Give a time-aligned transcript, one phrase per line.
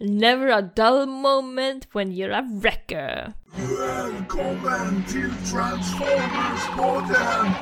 [0.00, 3.32] Never a dull moment when you're a wrecker.
[3.78, 7.54] Välkommen till Transformers-podden!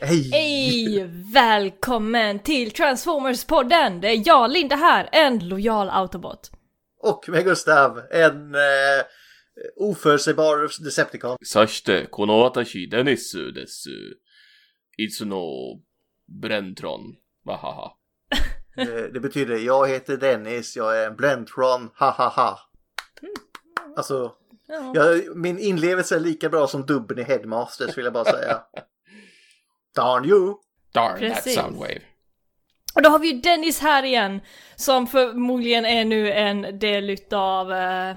[0.00, 0.30] Hej!
[0.32, 1.04] Hej!
[1.34, 4.00] Välkommen till Transformers-podden!
[4.00, 6.50] Det är jag, Linda här, en lojal autobot.
[7.00, 8.60] Och med Gustav, en eh,
[9.56, 11.36] Eh, oförutsägbar Decepticon.
[11.44, 13.90] Sashite, konoatashi, denisu, desu.
[13.90, 15.44] Eh, Itsuno,
[16.42, 17.00] bräntron,
[17.46, 17.92] mahaha.
[18.76, 22.58] det, eh, det betyder jag heter Dennis, jag är en Brentron, hahaha.
[23.96, 24.32] Alltså,
[24.94, 28.60] jag, min inlevelse är lika bra som dubben i Headmasters vill jag bara säga.
[29.94, 30.54] Darn you!
[30.94, 31.54] Darn Precis.
[31.54, 32.00] that soundwave.
[32.94, 34.40] Och då har vi ju Dennis här igen,
[34.76, 38.16] som förmodligen är nu en del utav eh,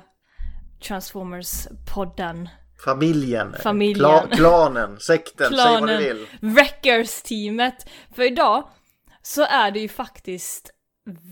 [0.82, 2.50] Transformers-podden.
[2.86, 4.06] Familjen, Familjen.
[4.10, 6.27] Kla- klanen, sekten, säg vad du Klanen, vill.
[6.41, 7.86] Wreckers-teamet.
[8.16, 8.68] För idag
[9.22, 10.70] så är det ju faktiskt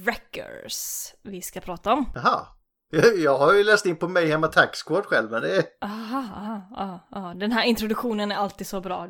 [0.06, 2.06] Wreckers vi ska prata om.
[2.16, 2.48] Jaha.
[2.92, 6.18] Jag, jag har ju läst in på Mayhem Attack Squad själv, men det är, Aha,
[6.18, 7.34] aha, aha, aha.
[7.34, 9.08] Den här introduktionen är alltid så bra.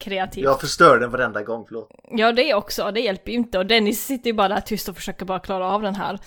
[0.00, 0.44] Kreativ.
[0.44, 1.88] jag förstör den varenda gång, förlåt.
[2.10, 2.90] Ja, det också.
[2.90, 3.58] Det hjälper ju inte.
[3.58, 6.18] Och Dennis sitter ju bara där tyst och försöker bara klara av den här.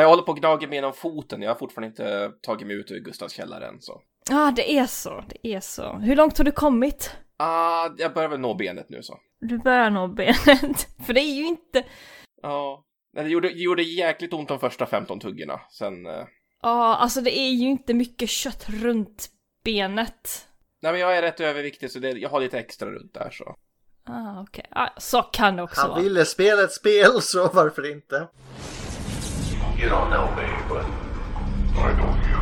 [0.00, 1.42] Jag håller på att gnaga mig genom foten.
[1.42, 4.00] Jag har fortfarande inte tagit mig ut ur Gustavs källare än så.
[4.30, 5.24] Ja, ah, det är så.
[5.28, 5.92] Det är så.
[5.92, 7.16] Hur långt har du kommit?
[7.36, 9.18] Ah, jag börjar väl nå benet nu så.
[9.40, 10.86] Du börjar nå benet.
[11.06, 11.84] För det är ju inte...
[12.42, 12.84] Ja.
[13.14, 15.60] Men det gjorde, det gjorde jäkligt ont de första 15 tuggorna.
[15.70, 16.06] Sen...
[16.06, 16.26] Eh...
[16.62, 19.28] Ja, alltså det är ju inte mycket kött runt
[19.64, 20.48] benet.
[20.82, 23.54] Nej men jag är rätt överviktig så det, jag har lite extra runt där så.
[24.04, 24.66] Ah, okej.
[24.70, 26.00] Ah, så kan det också Han vara.
[26.00, 28.28] ville spela ett spel, så varför inte?
[29.82, 30.84] You don't know me, but
[31.76, 32.38] I know you.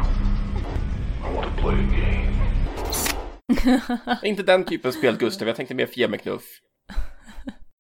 [1.24, 2.30] I want to play a game.
[4.22, 6.42] Inte den typen spel Gustav, jag tänkte mer fjämmeknuff.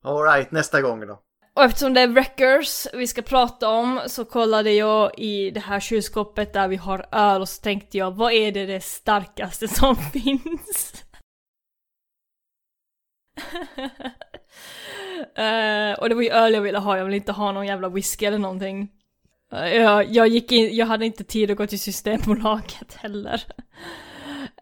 [0.04, 1.22] Alright, nästa gång då.
[1.54, 5.80] Och eftersom det är Wreckers vi ska prata om så kollade jag i det här
[5.80, 9.96] kylskåpet där vi har öl och så tänkte jag vad är det det starkaste som
[10.12, 11.04] finns?
[15.36, 17.88] Eh, och det var ju öl jag ville ha, jag ville inte ha någon jävla
[17.88, 18.99] whisky eller någonting.
[19.50, 23.42] Jag, jag gick in, jag hade inte tid att gå till Systembolaget heller.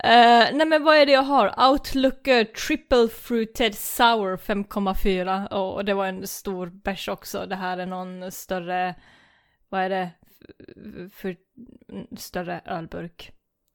[0.04, 1.70] Eh, nej men vad är det jag har?
[1.70, 7.46] Outlooker Triple Fruited Sour 5,4 och, och det var en stor bärs också.
[7.46, 8.94] Det här är någon större,
[9.68, 10.10] vad är det?
[10.30, 11.36] F- För,
[12.16, 13.32] större ölburk.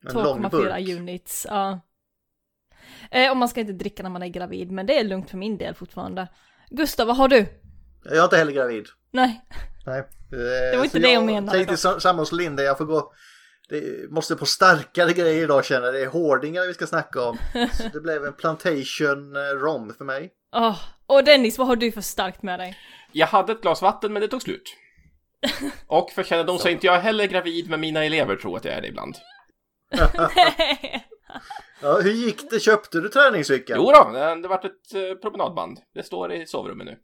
[0.08, 0.88] En lång 2,4 burk.
[0.98, 1.80] units, ja.
[3.10, 5.36] Eh, och man ska inte dricka när man är gravid, men det är lugnt för
[5.36, 6.28] min del fortfarande.
[6.70, 7.46] Gustav, vad har du?
[8.04, 8.86] Jag är inte heller gravid.
[9.14, 9.44] Nej.
[9.86, 10.04] Nej.
[10.30, 12.00] Det var inte det jag menade Tänkte då.
[12.00, 13.12] samma hos Linda, jag får gå...
[13.68, 15.94] Det måste på starkare grejer idag känner jag.
[15.94, 17.38] Det är hårdingar vi ska snacka om.
[17.72, 20.30] Så det blev en plantation eh, rom för mig.
[20.56, 22.78] Åh, Och Dennis, vad har du för starkt med dig?
[23.12, 24.76] Jag hade ett glas vatten men det tog slut.
[25.86, 28.74] Och för kännedom så är inte jag heller gravid men mina elever tror att jag
[28.74, 29.16] är det ibland.
[31.82, 32.60] Ja, hur gick det?
[32.60, 33.80] Köpte du träningscykeln?
[33.82, 35.78] Jo då, det, det vart ett eh, promenadband.
[35.94, 36.96] Det står i sovrummet nu.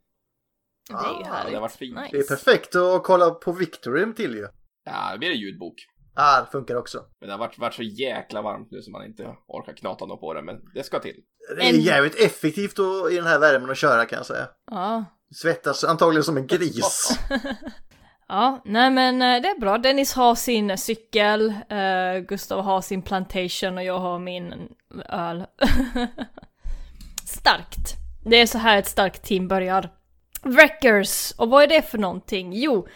[0.89, 1.51] Det är ju Ah, härligt.
[1.51, 1.97] det har varit fint.
[2.11, 4.47] Det är perfekt att kolla på Victory till ju.
[4.83, 5.73] Ja, det blir en ljudbok.
[6.15, 6.99] Ah, det funkar också.
[7.19, 10.19] Men det har varit, varit så jäkla varmt nu så man inte orkar knata något
[10.19, 11.15] på det, men det ska till.
[11.57, 14.47] Det är jävligt effektivt att, i den här värmen att köra kan jag säga.
[14.71, 15.05] Ja.
[15.35, 17.19] Svettas antagligen som en gris.
[18.27, 19.77] Ja, nej men eh, det är bra.
[19.77, 24.53] Dennis har sin cykel, eh, Gustav har sin plantation och jag har min
[25.09, 25.45] öl.
[27.25, 27.95] starkt.
[28.25, 29.89] Det är så här ett starkt team börjar.
[30.43, 32.53] Wreckers, och vad är det för någonting?
[32.53, 32.87] Jo,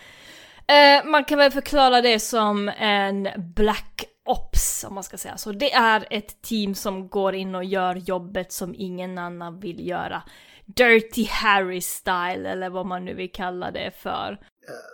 [0.68, 5.52] eh, man kan väl förklara det som en Black Ops, om man ska säga så.
[5.52, 10.24] Det är ett team som går in och gör jobbet som ingen annan vill göra.
[10.66, 14.40] Dirty Harry style, eller vad man nu vill kalla det för.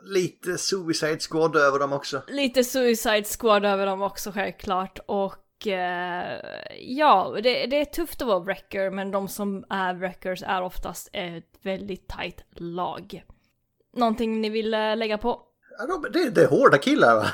[0.04, 2.22] Lite Suicide Squad över dem också.
[2.28, 5.38] lite Suicide Squad över dem också självklart och eh,
[6.80, 11.10] ja, det, det är tufft att vara wrecker men de som är wreckers är oftast
[11.14, 13.24] ett väldigt tight lag.
[13.94, 15.42] Någonting ni vill eh, lägga på?
[16.14, 17.28] Det, det är hårda killar va?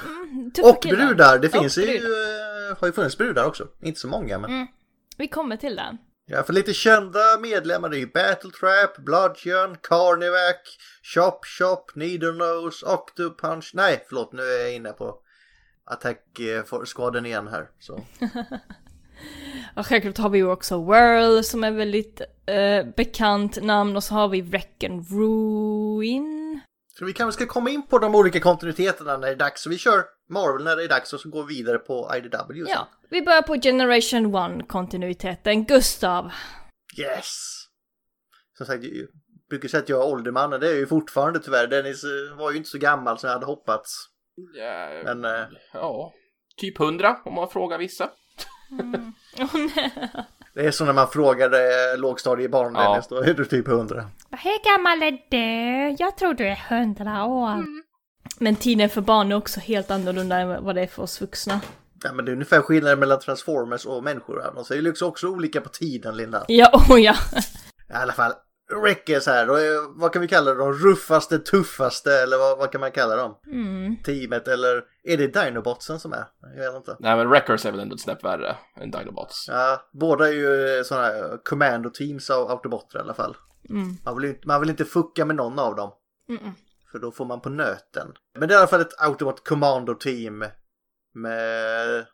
[0.55, 1.05] Tuffa Och killar.
[1.05, 1.39] brudar.
[1.39, 2.71] Det Och finns ju, brudar.
[2.71, 3.67] eh, har ju funnits brudar också.
[3.81, 4.51] Inte så många men.
[4.51, 4.67] Mm.
[5.17, 5.97] Vi kommer till det.
[6.25, 10.77] Ja, för lite kända medlemmar är ju Battle Trap, Bludgeon, Carnivac,
[11.15, 13.71] Chop Chop, Needlenose, Octopunch.
[13.73, 15.15] Nej, förlåt, nu är jag inne på
[15.87, 17.69] Attack eh, igen här.
[17.79, 17.93] Så.
[19.75, 24.13] Och självklart har vi ju också Whirl som är väldigt eh, bekant namn och så
[24.13, 26.59] har vi Wreck and Ruin.
[26.99, 29.61] så vi kanske ska komma in på de olika kontinuiteterna när det är dags.
[29.61, 32.65] Så vi kör Marvel när det är dags och så går vi vidare på IDW.
[32.65, 32.67] sen.
[32.69, 35.65] Ja, vi börjar på Generation 1 kontinuiteten.
[35.65, 36.31] Gustav.
[36.97, 37.63] Yes!
[38.57, 39.07] Som sagt, jag
[39.49, 41.67] brukar säga att jag är åldermannen, det är jag ju fortfarande tyvärr.
[41.67, 44.09] Dennis eh, var ju inte så gammal som jag hade hoppats.
[44.53, 46.13] Ja, Men eh, ja,
[46.57, 48.09] typ 100 om man frågar vissa.
[50.53, 52.89] det är som när man frågar eh, lågstadiebarn Ja.
[52.89, 54.05] Dennis, då är du typ 100.
[54.31, 55.95] Hur gammal är du?
[55.99, 57.65] Jag tror du är hundra år.
[58.39, 61.61] Men tiden för barn är också helt annorlunda än vad det är för oss vuxna.
[62.03, 64.51] Ja, men det är ungefär skillnaden mellan Transformers och människor.
[64.55, 66.45] De säger ju också olika på tiden, Linda.
[66.47, 67.15] Ja, oh ja.
[67.89, 68.33] I alla fall,
[68.75, 70.71] Wreckers här, och, eh, vad kan vi kalla dem?
[70.71, 73.37] De ruffaste, tuffaste, eller vad, vad kan man kalla dem?
[73.47, 73.95] Mm.
[74.03, 76.25] Teamet, eller är det Dinobotsen som är?
[76.55, 76.97] Jag vet inte.
[76.99, 79.47] Nej men Wreckers är väl ändå ett snäpp värre än Dinobots.
[79.47, 83.37] Ja, båda är ju sådana här commando-teams av autobotter i alla fall.
[83.69, 83.97] Mm.
[84.05, 85.91] Man vill, inte, man vill inte fucka med någon av dem.
[86.29, 86.51] Mm-mm.
[86.91, 88.13] För då får man på nöten.
[88.39, 90.45] Men det är i alla fall ett Autobot Commando-team.
[91.13, 92.05] Med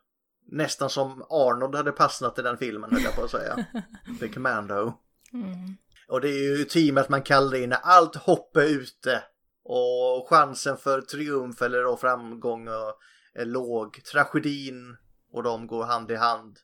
[0.52, 3.66] nästan som Arnold hade passat i den filmen höll jag på att säga.
[4.20, 4.94] The Commando.
[5.34, 5.78] Mm.
[6.08, 9.24] Och det är ju teamet man kallar in när allt hopp är ute.
[9.66, 12.98] Och chansen för triumf eller då framgång och-
[13.36, 14.04] är låg.
[14.04, 14.98] Tragedin
[15.32, 16.58] och de går hand i hand.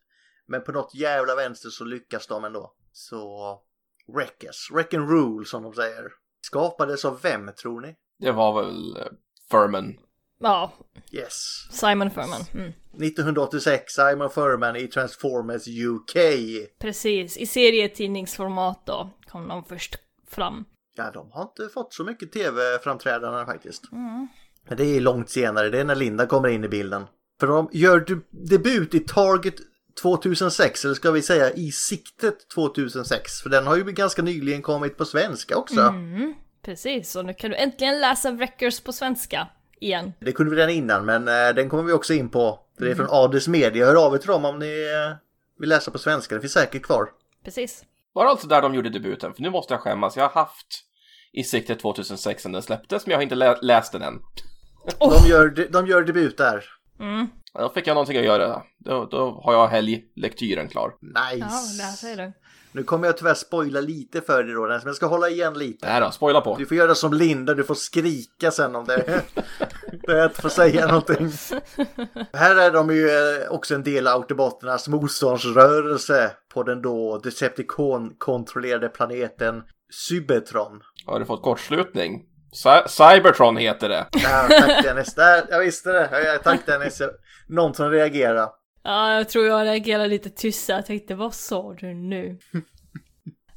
[0.48, 2.74] Men på något jävla vänster så lyckas de ändå.
[2.92, 3.60] Så
[4.16, 6.06] Wreckers, Wreck and Rule som de säger.
[6.42, 7.96] Skapades av vem tror ni?
[8.20, 9.04] Det var väl eh,
[9.52, 9.94] Furman.
[10.40, 10.72] Ja,
[11.12, 11.34] Yes.
[11.72, 12.42] Simon Furman.
[12.54, 12.72] Mm.
[13.04, 16.16] 1986, Simon Furman i Transformers UK.
[16.80, 19.96] Precis, i serietidningsformat då kom de först
[20.28, 20.66] fram.
[20.96, 23.92] Ja, de har inte fått så mycket tv-framträdanden faktiskt.
[23.92, 24.28] Mm.
[24.68, 27.06] Men det är långt senare, det är när Linda kommer in i bilden.
[27.40, 29.56] För de gör de- debut i Target
[30.02, 33.42] 2006, eller ska vi säga i siktet 2006.
[33.42, 35.82] För den har ju ganska nyligen kommit på svenska också.
[35.82, 36.34] Mm.
[36.62, 39.48] Precis, och nu kan du äntligen läsa Wreckers på svenska
[39.80, 40.14] igen.
[40.20, 42.60] Det kunde vi redan innan, men eh, den kommer vi också in på.
[42.78, 43.86] Det är från Adels Media.
[43.86, 44.66] Hör av er till dem om ni
[45.10, 45.16] eh,
[45.60, 47.10] vill läsa på svenska, det finns säkert kvar.
[47.44, 47.86] Precis.
[48.14, 49.34] Var det alltså där de gjorde debuten?
[49.34, 50.18] För nu måste jag skämmas.
[50.18, 50.68] Jag har haft
[51.34, 54.20] i sikte 2006 när den släpptes, men jag har inte lä- läst den än.
[55.00, 55.24] Oh.
[55.24, 56.64] De, gör, de, gör debut där.
[57.00, 57.28] Mm.
[57.54, 58.62] Ja, Då fick jag någonting att göra.
[58.78, 60.92] Då, då har jag helglektyren klar.
[61.02, 61.48] Nice!
[62.04, 62.34] Ja, där du.
[62.72, 65.88] Nu kommer jag tyvärr spoila lite för dig då, men jag ska hålla igen lite.
[65.88, 66.56] Här då, spoila på.
[66.58, 69.22] Du får göra som Linda, du får skrika sen om det.
[70.08, 71.32] det är att få säga någonting.
[72.34, 78.90] Här är de ju eh, också en del av Autobotternas motståndsrörelse på den då Decepticon-kontrollerade
[78.90, 79.64] planeten
[80.10, 80.82] Cybertron.
[81.06, 82.26] Har du fått kortslutning?
[82.64, 84.08] Cy- Cybertron heter det.
[84.12, 86.40] Ja, tack Dennis, Där, jag visste det.
[86.44, 87.02] Tack Dennis,
[87.48, 88.50] någon som reagerar.
[88.84, 90.70] Ja, jag tror jag reagerade lite tyst.
[90.70, 92.38] Jag tänkte, vad sa du nu?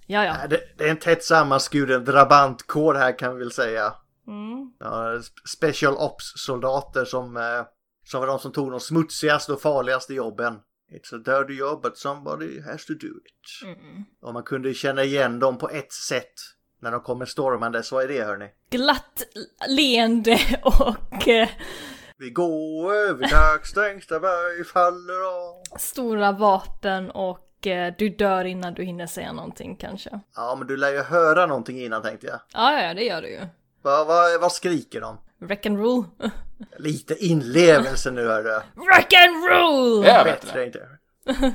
[0.07, 0.47] ja, ja.
[0.51, 3.95] Det, det är en tätt sammanskuren drabantkår här kan vi väl säga.
[4.27, 4.73] Mm.
[4.79, 7.67] Ja, sp- special ops-soldater som, eh,
[8.05, 10.55] som var de som tog de smutsigaste och farligaste jobben.
[10.93, 13.65] It's a dirty job but somebody has to do it.
[13.65, 14.05] Mm.
[14.23, 16.33] Och man kunde känna igen dem på ett sätt
[16.81, 17.93] när de kommer stormandes.
[17.93, 18.49] Vad är det hörni?
[18.71, 19.23] Glatt
[19.69, 21.49] leende och eh,
[22.23, 25.79] Vi går över dagsstängsta berg faller av.
[25.79, 30.21] stora vapen och eh, du dör innan du hinner säga någonting kanske.
[30.37, 32.41] Ja men du lär ju höra någonting innan tänkte jag.
[32.55, 33.41] Ja, ja, det gör du ju.
[33.83, 35.19] Vad vad- vad skriker de?
[35.39, 36.05] Wreck and rule.
[36.79, 38.61] Lite inlevelse nu hörru.
[38.75, 40.03] Wreck and rule!
[40.07, 40.65] Det är Bättre bättre.
[40.67, 40.89] inte.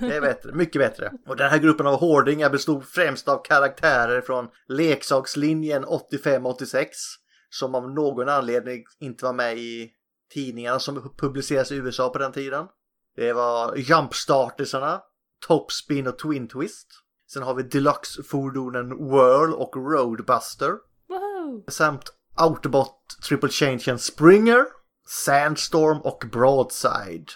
[0.05, 1.11] Det är bättre, mycket bättre.
[1.27, 6.85] Och den här gruppen av hårdingar bestod främst av karaktärer från leksakslinjen 85-86
[7.49, 9.91] som av någon anledning inte var med i
[10.33, 12.65] tidningarna som publiceras i USA på den tiden.
[13.15, 15.01] Det var Jumpstartersarna,
[15.47, 16.87] Topspin och Twin Twist.
[17.33, 20.71] Sen har vi Deluxe-fordonen Whirl och Roadbuster.
[21.09, 21.63] Wow.
[21.67, 22.03] Samt
[22.35, 24.65] Autobot, Triple Change Springer,
[25.07, 27.29] Sandstorm och Broadside.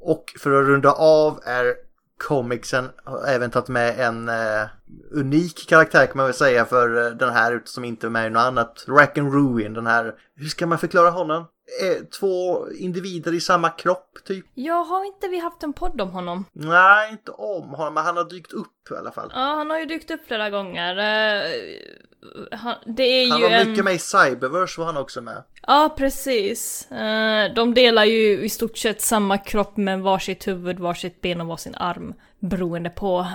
[0.00, 1.74] Och för att runda av är
[2.18, 4.66] comicsen har även tagit med en eh,
[5.12, 8.30] unik karaktär kan man väl säga för eh, den här som inte är med i
[8.30, 8.84] något annat.
[8.88, 11.44] Rack and Ruin, den här, hur ska man förklara honom?
[11.82, 14.46] Eh, två individer i samma kropp typ?
[14.54, 16.44] Jag har inte vi haft en podd om honom?
[16.52, 19.30] Nej, inte om honom, men han har dykt upp i alla fall.
[19.34, 20.96] Ja, han har ju dykt upp flera gånger.
[20.98, 21.50] Eh,
[22.58, 23.70] han, det är Han ju var en...
[23.70, 25.42] mycket med i Cyberverse var han också med.
[25.66, 26.90] Ja, precis.
[26.90, 31.46] Eh, de delar ju i stort sett samma kropp med varsitt huvud, varsitt ben och
[31.46, 32.14] varsin arm.
[32.38, 33.26] Beroende på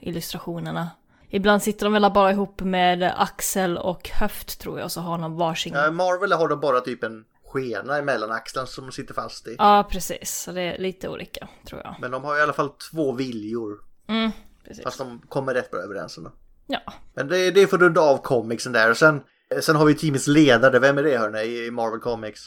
[0.00, 0.90] illustrationerna.
[1.30, 5.36] Ibland sitter de väl bara ihop med axel och höft tror jag, så har de
[5.36, 5.72] varsin.
[5.74, 7.24] Ja, Marvel har de bara typ en
[7.56, 9.56] skena emellan axlarna som de sitter fast i.
[9.58, 10.30] Ja, precis.
[10.30, 11.96] Så det är lite olika, tror jag.
[12.00, 13.78] Men de har i alla fall två viljor.
[14.08, 14.30] Mm,
[14.64, 14.84] precis.
[14.84, 16.32] Fast de kommer rätt bra överens ändå.
[16.66, 16.80] Ja.
[17.14, 18.90] Men det, det är för att runda av comicsen där.
[18.90, 19.22] Och sen,
[19.60, 20.78] sen har vi teamets ledare.
[20.78, 22.40] Vem är det hörni i Marvel Comics?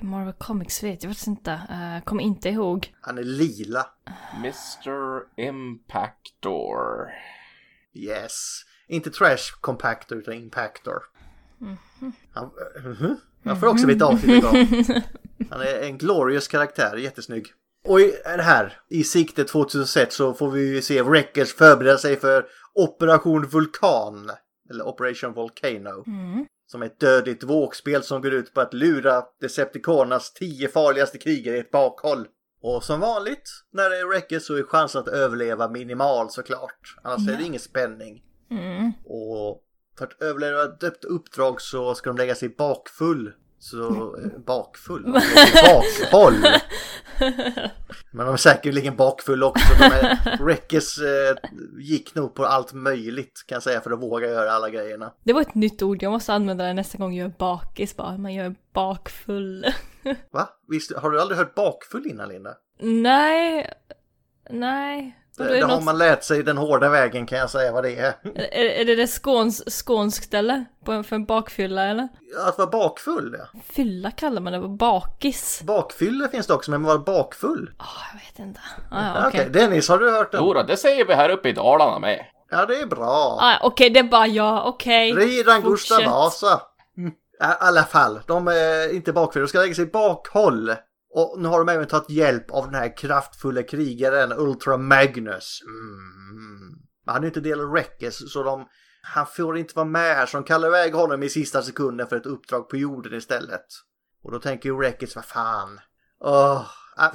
[0.00, 1.50] Marvel Comics vet jag faktiskt inte.
[1.50, 2.94] Uh, kommer inte ihåg.
[3.00, 3.86] Han är lila.
[4.36, 7.08] Mr Impactor.
[7.94, 8.62] Yes.
[8.88, 11.02] Inte Trash Compactor utan Impactor.
[12.32, 12.50] Han,
[12.84, 13.16] mhm.
[13.44, 14.66] Han får också lite avsnitt idag.
[15.50, 17.46] Han är en glorious karaktär, jättesnygg.
[17.88, 23.46] Och i här, i sikte 2006 så får vi se Wreckers förbereda sig för Operation
[23.46, 24.30] Vulkan.
[24.70, 26.04] Eller Operation Volcano.
[26.66, 31.56] Som är ett dödligt vågspel som går ut på att lura Decepticonernas tio farligaste krigare
[31.56, 32.26] i ett bakhåll.
[32.62, 36.96] Och som vanligt, när det är Wreckers så är chansen att överleva minimal såklart.
[37.02, 38.22] Annars är det ingen spänning.
[39.04, 39.62] Och
[39.98, 43.32] för att överleva ett uppdrag så ska de lägga sig bakfull.
[43.58, 45.02] Så, eh, bakfull?
[45.64, 46.34] Bakhåll!
[48.10, 49.74] Men de är säkerligen bakfull också.
[49.78, 51.36] De är, Wreckers eh,
[51.78, 55.12] gick nog på allt möjligt kan jag säga för att våga göra alla grejerna.
[55.22, 58.18] Det var ett nytt ord, jag måste använda det nästa gång jag är bakis bara.
[58.18, 59.66] Man gör bakfull.
[60.30, 60.48] Va?
[60.68, 62.54] Visst, har du aldrig hört bakfull innan Linda?
[62.80, 63.70] nej,
[64.50, 65.23] nej.
[65.36, 67.84] Det, det det har något- man lärt sig den hårda vägen kan jag säga vad
[67.84, 68.14] det är.
[68.34, 70.64] Är, är det det skåns, skånskt eller?
[70.84, 72.08] På en, för en bakfylla eller?
[72.46, 73.60] Att vara bakfull ja.
[73.74, 75.60] Fylla kallar man det, bakis.
[75.64, 77.70] Bakfylla finns det också men vara bakfull.
[77.78, 78.60] Ah, jag vet inte.
[78.90, 79.50] Ah, Okej, okej.
[79.52, 80.44] Dennis har du hört den?
[80.44, 82.24] Jodå, det säger vi här uppe i Dalarna med.
[82.50, 83.38] Ja det är bra.
[83.40, 85.12] Ah, okej, det är bara jag, okej.
[85.12, 86.10] Ridan Gustav Fortsätt.
[86.10, 86.60] Vasa.
[86.96, 87.10] Mm.
[87.10, 87.14] I
[87.60, 90.74] alla fall, de är inte bakfulla, de ska lägga sig bakhåll.
[91.16, 95.60] Och nu har de även tagit hjälp av den här kraftfulla krigaren Ultra Magnus.
[95.66, 96.78] Mm.
[97.06, 98.68] Han är inte del av Reckes så de,
[99.02, 102.16] han får inte vara med här så de kallar iväg honom i sista sekunden för
[102.16, 103.66] ett uppdrag på jorden istället.
[104.22, 105.80] Och då tänker ju Reckes, vad fan.
[106.20, 106.66] Oh,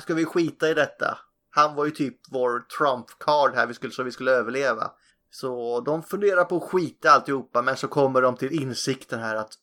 [0.01, 1.17] ska vi skita i detta?
[1.49, 4.91] Han var ju typ vår trump-card här vi skulle, så vi skulle överleva.
[5.31, 9.53] Så de funderar på att skita alltihopa men så kommer de till insikten här att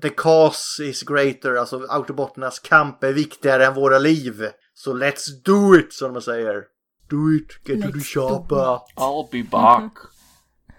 [0.00, 4.50] the cause is greater, alltså autobotternas kamp är viktigare än våra liv.
[4.74, 6.64] Så let's do it som de säger.
[7.10, 8.80] Do it, get to the chopper.
[8.96, 9.92] I'll be back.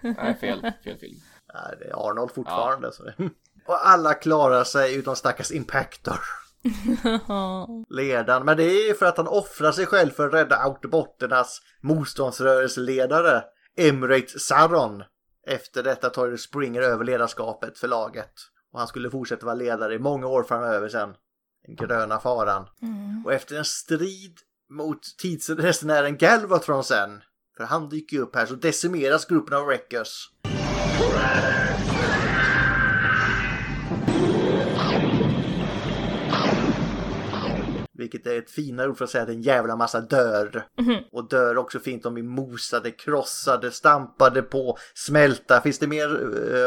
[0.00, 0.60] Nej, fel.
[0.84, 1.20] Fel film.
[1.54, 2.92] Nej, det är Arnold fortfarande.
[2.92, 3.02] Så.
[3.66, 6.20] Och alla klarar sig utom stackars Impactor.
[7.94, 8.44] Ledaren.
[8.44, 13.42] Men det är för att han offrar sig själv för att rädda autobotternas motståndsrörelseledare
[13.76, 15.02] Emirates Saron.
[15.46, 18.32] Efter detta tar Springer över ledarskapet för laget.
[18.74, 21.14] Och han skulle fortsätta vara ledare i många år framöver sen.
[21.66, 22.66] Den gröna faran.
[23.24, 24.38] Och efter en strid
[24.70, 27.22] mot tidsresenären Galvatron sen.
[27.56, 30.30] För han dyker ju upp här så decimeras gruppen av Wreckers.
[38.04, 40.66] Vilket är ett finare ord för att säga att en jävla massa dör.
[41.12, 42.02] Och dör också fint.
[42.02, 45.60] De är mosade, krossade, stampade på, smälta.
[45.60, 46.08] Finns det mer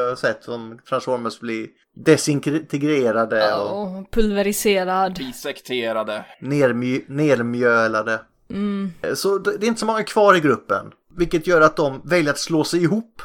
[0.09, 1.67] uh, sätt som Transformers blir
[2.05, 5.15] desintegrerade och Oh, pulveriserad.
[5.17, 6.25] Bisekterade.
[6.41, 8.19] nermj- nermjölade?
[9.01, 10.85] Eh, Så det det är inte så många kvar i gruppen.
[11.17, 13.21] Vilket gör att de väljer att slå sig ihop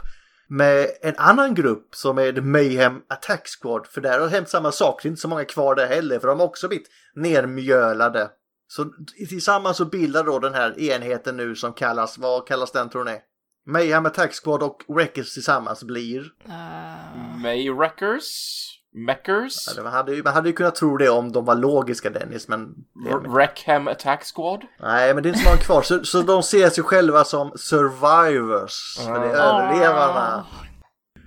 [0.52, 3.86] med en annan grupp som är The Mayhem Attack Squad.
[3.86, 5.02] För där har hänt samma sak.
[5.02, 6.18] Det är inte så många kvar där heller.
[6.18, 8.30] För de har också blivit nermjölade.
[8.68, 8.84] Så
[9.28, 13.20] tillsammans så bildar då den här enheten nu som kallas, vad kallas den tror ni?
[13.66, 16.20] Mayhem Attack Squad och Wreckers tillsammans blir...
[16.20, 18.28] Uh, Maywreckers?
[18.94, 19.76] Meckers?
[19.76, 22.48] Ja, Man hade, ju, man hade ju kunnat tro det om de var logiska Dennis,
[22.48, 22.74] men...
[23.28, 24.62] Wreckham Attack Squad?
[24.80, 25.82] Nej, men det är inte så många kvar.
[25.82, 28.96] Så, så de ser sig själva som survivors.
[28.98, 30.46] För det är överlevarna.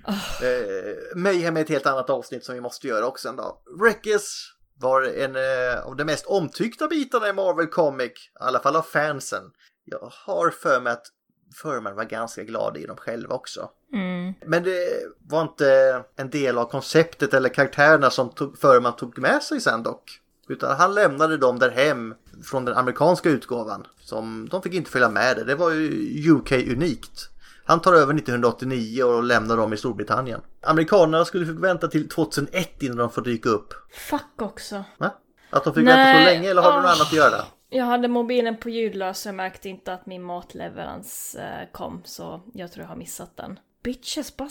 [0.08, 3.58] Eh, Mayhem är ett helt annat avsnitt som vi måste göra också en dag.
[3.80, 8.12] Wreckers var en eh, av de mest omtyckta bitarna i Marvel Comic.
[8.12, 9.44] I alla fall av fansen.
[9.86, 11.06] Jag har för mig att
[11.54, 13.70] Furman var ganska glad i dem själva också.
[13.94, 14.34] mm.
[14.46, 14.88] Men det
[15.28, 19.84] var inte en del av konceptet eller karaktärerna som tog, Furman tog med sig sen
[19.84, 20.22] dock.
[20.48, 23.88] Utan han lämnade dem där hem från den amerikanska utgåvan.
[24.00, 25.44] Som de fick inte följa med det.
[25.44, 27.30] Det var ju UK unikt.
[27.66, 30.42] Han tar över 1989 och lämnar dem i Storbritannien.
[30.62, 33.74] Amerikanerna skulle få vänta till 2001 innan de får dyka upp.
[34.10, 34.84] Fuck också.
[34.98, 35.12] Va?
[35.50, 37.38] Att de fick vänta så Nej, länge eller har du något annat att göra?
[37.70, 42.42] Jag hade mobilen på ljudlös så jag märkte inte att min matleverans eh, kom så
[42.54, 43.60] jag tror jag har missat den.
[43.84, 44.50] Bitches bara...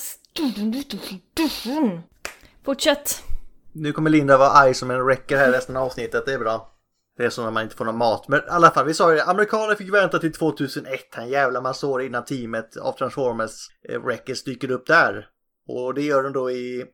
[2.65, 3.23] Fortsätt!
[3.73, 6.71] Nu kommer Linda vara arg som en räcker här resten av avsnittet, det är bra.
[7.17, 8.29] Det är så när man inte får någon mat.
[8.29, 9.25] Men i alla fall, vi sa ju det.
[9.25, 14.45] Amerikaner fick vänta till 2001, en jävla massa år innan teamet av Transformers eh, Wreckers
[14.45, 15.29] dyker upp där.
[15.69, 16.85] Och det gör de då i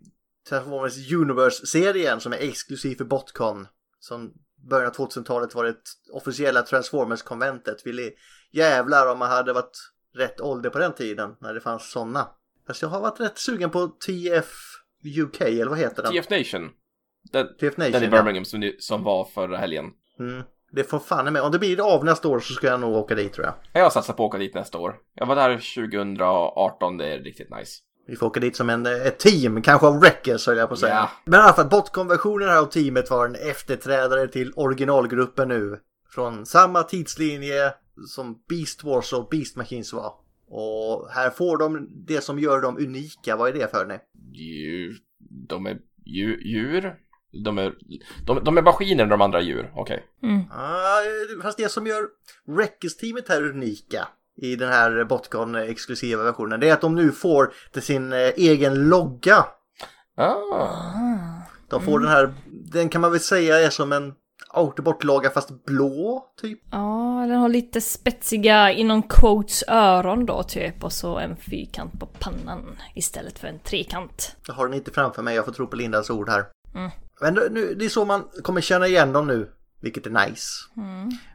[0.49, 3.67] Transformers Universe-serien som är exklusiv för Botcon.
[4.00, 4.33] Som
[4.69, 5.76] början av 2000-talet var det
[6.12, 7.87] officiella Transformers-konventet.
[7.87, 8.11] Ville
[8.52, 9.79] jävlar om man hade varit
[10.14, 12.29] rätt ålder på den tiden när det fanns sådana.
[12.67, 14.47] Fast jag har varit rätt sugen på TF
[15.19, 16.12] UK, eller vad heter den?
[16.12, 16.71] TF Nation?
[17.33, 17.93] Den, TF Nation.
[17.93, 18.11] den i ja.
[18.11, 19.87] Birmingham som, ni- som var förra helgen.
[20.19, 20.43] Mm.
[20.73, 21.43] Det får fan med.
[21.43, 23.55] Om det blir av nästa år så ska jag nog åka dit tror jag.
[23.83, 24.97] Jag satsar på att åka dit nästa år.
[25.14, 27.73] Jag var där 2018, det är riktigt nice.
[28.11, 30.81] Vi får åka dit som en, ett team, kanske av Wreckers höll jag på att
[30.81, 30.95] säga.
[30.95, 31.11] Ja.
[31.25, 35.81] Men i alla fall, botkonversionen här av teamet var en efterträdare till originalgruppen nu.
[36.14, 37.73] Från samma tidslinje
[38.07, 40.12] som Beast Wars och Beast Machines var.
[40.49, 43.37] Och här får de det som gör dem unika.
[43.37, 43.99] Vad är det för ni?
[44.38, 44.97] Djur,
[45.49, 45.79] de är
[46.45, 46.95] djur?
[47.45, 47.75] De är,
[48.26, 50.05] de, de är maskiner de andra djur, okej.
[50.50, 52.09] Ah, fast det som gör
[52.47, 54.09] Wreckers-teamet här unika
[54.40, 58.18] i den här Botcon exklusiva versionen det är att de nu får till sin eh,
[58.18, 59.47] egen logga.
[60.16, 60.68] Ah.
[61.68, 64.14] De får den här, den kan man väl säga är som en
[64.52, 66.61] Autobot-logga fast blå typ.
[66.70, 72.06] Ja, den har lite spetsiga inom quotes öron då typ och så en fyrkant på
[72.06, 74.37] pannan istället för en trekant.
[74.47, 76.44] Jag har den inte framför mig, jag får tro på Lindas ord här.
[77.20, 80.64] Men nu, det är så man kommer känna igen dem nu, vilket är nice.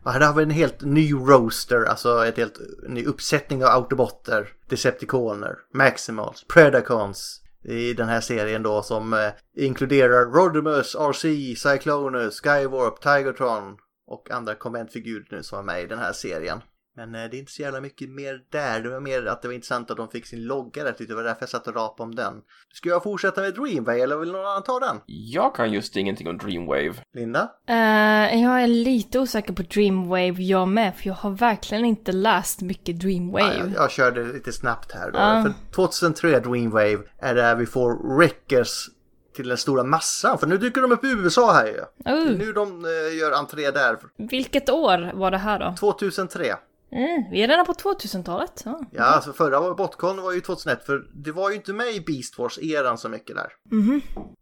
[0.04, 4.48] Och här har vi en helt ny roaster, alltså ett helt ny uppsättning av autobotter,
[4.70, 13.02] Decepticoner, Maximals, Predacons i den här serien då som eh, inkluderar Rodimus, RC, Cyclonus, Skywarp,
[13.02, 16.62] Tigertron och andra konventfigurer nu som är med i den här serien.
[16.98, 18.82] Men eh, det är inte så jävla mycket mer där.
[18.82, 20.96] Det var mer att det var intressant att de fick sin logga där.
[20.98, 22.34] Det var därför jag satt och rapade om den.
[22.74, 24.98] Ska jag fortsätta med Dreamway eller vill någon annan ta den?
[25.06, 26.94] Jag kan just ingenting om Dreamwave.
[27.14, 27.52] Linda?
[27.68, 32.62] Eh, jag är lite osäker på Dreamwave jag med, för jag har verkligen inte läst
[32.62, 33.58] mycket Ja, Dreamwave.
[33.58, 35.18] jag, jag körde lite snabbt här då.
[35.18, 35.44] Ja.
[35.44, 38.90] För 2003 Dreamwave är där vi får Wreckers
[39.36, 40.38] till den stora massan.
[40.38, 41.74] För nu dyker de upp i USA här ju.
[41.98, 43.98] Det är nu de eh, gör entré där.
[44.18, 45.76] vilket år var det här då?
[45.80, 46.56] 2003.
[46.92, 48.62] Mm, vi är redan på 2000-talet.
[48.66, 48.82] Ja.
[48.92, 52.38] Ja, alltså förra Botcon var ju 2001 för det var ju inte med i Beast
[52.40, 53.48] Wars-eran så mycket där.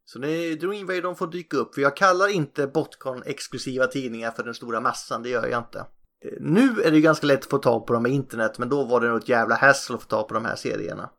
[0.06, 1.74] Så det Dreamwave de får dyka upp.
[1.76, 5.80] För jag kallar inte Botcon exklusiva tidningar för den stora massan, det gör jag inte.
[5.80, 8.70] Eh, Nu är det ju ganska lätt att få tag på dem med internet, men
[8.70, 11.10] då var det nog ett jävla hassle att få tag på de här serierna.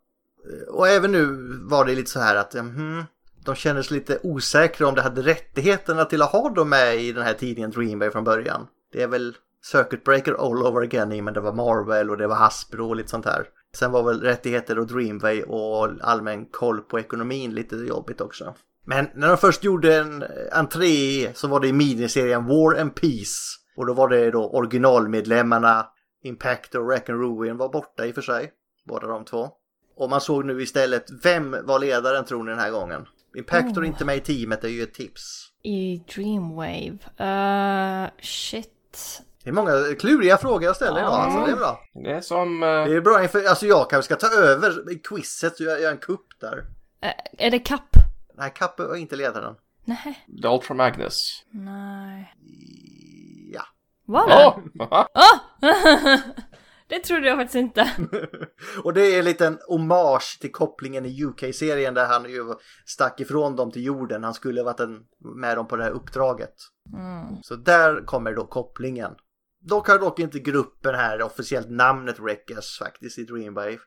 [0.50, 1.26] Eh, Och även nu
[1.62, 3.04] var det lite så här att mhm,
[3.44, 7.22] de kändes lite osäkra om de hade rättigheterna till att ha dem med i den
[7.24, 8.66] här tidningen Dreamwave från början.
[8.92, 9.36] Det är väl
[9.72, 12.96] Circuit Breaker all over again i men det var Marvel och det var Hasbro och
[12.96, 13.46] lite sånt här.
[13.76, 18.54] Sen var väl rättigheter och Dreamway och allmän koll på ekonomin lite jobbigt också.
[18.86, 23.58] Men när de först gjorde en entré så var det i miniserien War and Peace.
[23.76, 25.86] Och då var det då originalmedlemmarna
[26.22, 28.52] Impact och Wreck and Ruin var borta i och för sig.
[28.86, 29.48] Båda de två.
[29.96, 33.06] Och man såg nu istället, vem var ledaren tror ni den här gången?
[33.36, 35.48] Impactor är inte med i teamet är ju ett tips.
[35.62, 36.98] I Dreamwave.
[37.20, 38.70] Uh, shit.
[39.44, 41.80] Det är många kluriga frågor jag ställer idag, alltså det är bra.
[42.04, 42.62] Det är som...
[42.62, 44.72] eh, Det är bra inför, alltså jag kanske ska ta över
[45.08, 46.64] quizet och göra en kupp där.
[47.02, 47.88] Eh, är det kapp?
[48.36, 49.54] Nej, Kappe var inte ledaren.
[49.84, 50.26] Nej.
[50.42, 51.44] The Ultra Magnus.
[51.50, 52.34] Nej.
[53.52, 53.62] Ja.
[54.06, 54.86] Var det?
[54.90, 55.06] Ah!
[56.88, 57.90] det trodde jag faktiskt inte.
[58.84, 62.44] Och det är en liten hommage till kopplingen i UK-serien där han ju
[62.86, 64.24] stack ifrån dem till jorden.
[64.24, 65.00] Han skulle varit en,
[65.36, 66.54] med dem på det här uppdraget.
[67.42, 69.10] Så där kommer då kopplingen.
[69.66, 73.78] Dock har dock inte gruppen här officiellt namnet Wreckers faktiskt i Dreamwave.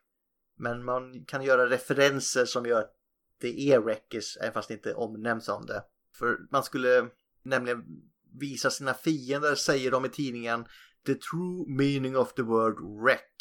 [0.59, 2.93] Men man kan göra referenser som gör att
[3.41, 5.83] det är Wreckers även fast det inte omnämns om det.
[6.19, 7.09] För man skulle
[7.43, 7.83] nämligen
[8.39, 10.65] visa sina fiender, säger de i tidningen,
[11.05, 13.33] the true meaning of the word wreck.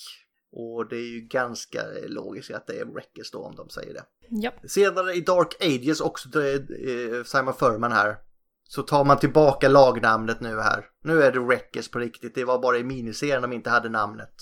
[0.53, 4.05] Och det är ju ganska logiskt att det är Wreckers då om de säger det.
[4.31, 4.53] ja.
[4.69, 8.17] Senare i Dark Ages, också eh, Simon Furman här,
[8.69, 10.87] så tar man tillbaka lagnamnet nu här.
[11.05, 14.35] Nu är det Wreckers på riktigt, det var bara i miniserien de inte hade namnet.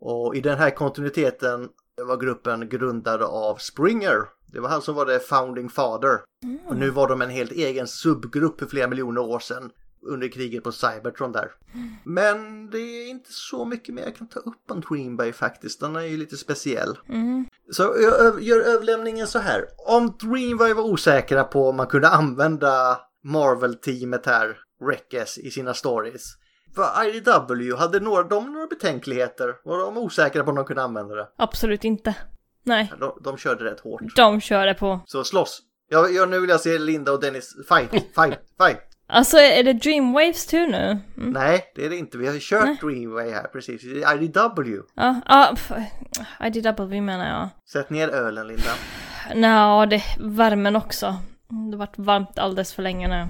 [0.00, 1.68] Och i den här kontinuiteten
[2.06, 4.18] var gruppen grundad av Springer.
[4.52, 6.20] Det var han som var det founding father.
[6.66, 9.70] Och nu var de en helt egen subgrupp för flera miljoner år sedan
[10.02, 11.50] under kriget på Cybertron där.
[12.04, 15.80] Men det är inte så mycket mer jag kan ta upp om Green Bay faktiskt.
[15.80, 16.98] Den är ju lite speciell.
[17.70, 19.64] Så jag gör överlämningen så här.
[19.86, 26.22] Om Dreambay var osäkra på om man kunde använda Marvel-teamet här, Wreckers, i sina stories.
[26.74, 29.54] För IDW, hade några, de några betänkligheter?
[29.64, 31.28] Var de osäkra på om de kunde använda det?
[31.38, 32.14] Absolut inte.
[32.62, 32.92] Nej.
[33.00, 34.02] De, de körde rätt hårt.
[34.16, 35.00] De körde på.
[35.06, 35.60] Så slåss!
[35.90, 38.78] Jag, jag, nu vill jag se Linda och Dennis fight, fight, fight!
[39.10, 40.98] Alltså är det Dreamwaves tur nu?
[41.16, 41.30] Mm.
[41.30, 42.18] Nej, det är det inte.
[42.18, 43.84] Vi har ju kört Dreamway här precis.
[43.84, 44.82] IDW.
[44.94, 45.56] Ja, ja,
[46.46, 47.48] IDW menar jag.
[47.70, 48.70] Sätt ner ölen Linda.
[49.34, 51.16] Nja, det värmen också.
[51.48, 53.28] Det har varit varmt alldeles för länge nu.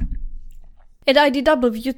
[1.05, 1.93] Är det IDW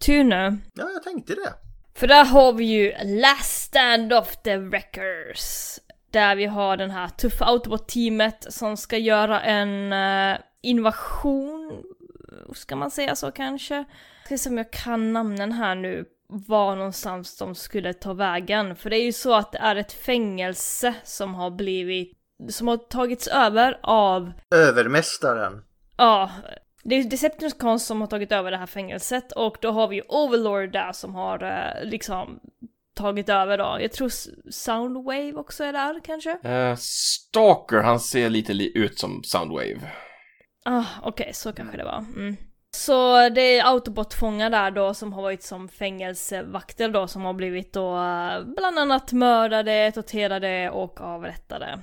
[0.00, 0.58] tur nu?
[0.74, 1.54] Ja, jag tänkte det.
[1.94, 5.78] För där har vi ju Last Stand of the Wreckers.
[6.10, 11.84] Där vi har den här tuffa Autobot-teamet som ska göra en eh, invasion
[12.52, 13.84] ska man säga så kanske?
[14.24, 18.76] Ska se om jag kan namnen här nu, var någonstans de skulle ta vägen.
[18.76, 22.76] För det är ju så att det är ett fängelse som har blivit, som har
[22.76, 25.62] tagits över av Övermästaren.
[25.96, 26.30] Ja,
[26.84, 30.02] det är Decepticons som har tagit över det här fängelset och då har vi ju
[30.08, 32.40] Overlord där som har eh, liksom
[32.96, 33.78] tagit över då.
[33.80, 34.10] Jag tror
[34.50, 36.38] Soundwave också är där kanske?
[36.44, 39.90] Eh, Stalker, han ser lite li- ut som Soundwave.
[40.64, 41.98] Ah, okej, så kanske det var.
[41.98, 42.36] Mm.
[42.76, 47.72] Så det är autobotfångar där då som har varit som fängelsevakter då som har blivit
[47.72, 51.78] då eh, bland annat mördade, torterade och avrättade.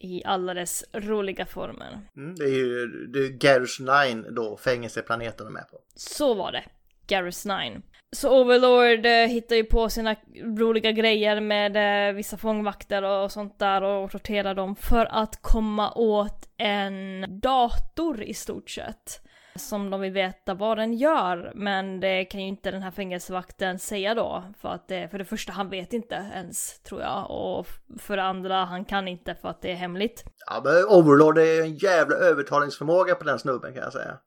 [0.00, 2.00] I alla dess roliga former.
[2.16, 5.78] Mm, det är ju det är Garrus 9 då, fängelseplaneten är med på.
[5.94, 6.64] Så var det.
[7.06, 7.82] Garrus 9.
[8.16, 10.16] Så Overlord eh, hittar ju på sina
[10.58, 15.92] roliga grejer med eh, vissa fångvakter och sånt där och torterar dem för att komma
[15.92, 19.25] åt en dator i stort sett.
[19.58, 23.78] Som de vill veta vad den gör, men det kan ju inte den här fängelsevakten
[23.78, 24.44] säga då.
[24.60, 27.30] För att det, för det första, han vet inte ens, tror jag.
[27.30, 27.66] Och
[27.98, 30.24] för det andra, han kan inte för att det är hemligt.
[30.46, 34.18] Ja, men Overlord är en jävla övertalningsförmåga på den snubben kan jag säga.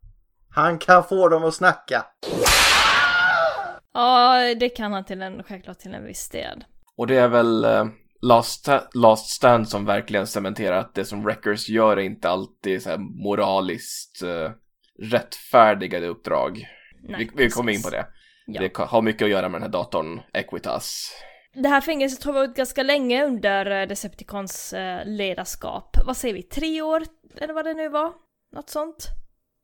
[0.49, 2.05] Han kan få dem att snacka.
[3.93, 6.63] Ja, det kan han till en, självklart till en viss del.
[6.97, 7.85] Och det är väl eh,
[8.21, 12.89] Last, Last Stand som verkligen cementerar att det som Wreckers gör är inte alltid så
[12.89, 14.51] här moraliskt eh,
[15.01, 16.67] rättfärdigade uppdrag.
[17.03, 18.05] Nej, vi, vi kommer in på det.
[18.45, 18.61] Ja.
[18.61, 21.11] Det har mycket att göra med den här datorn Equitas.
[21.53, 25.97] Det här fängelset har varit ganska länge under eh, Decepticons eh, ledarskap.
[26.05, 26.43] Vad säger vi?
[26.43, 27.03] Tre år?
[27.37, 28.11] Eller vad det nu var?
[28.55, 29.07] Något sånt?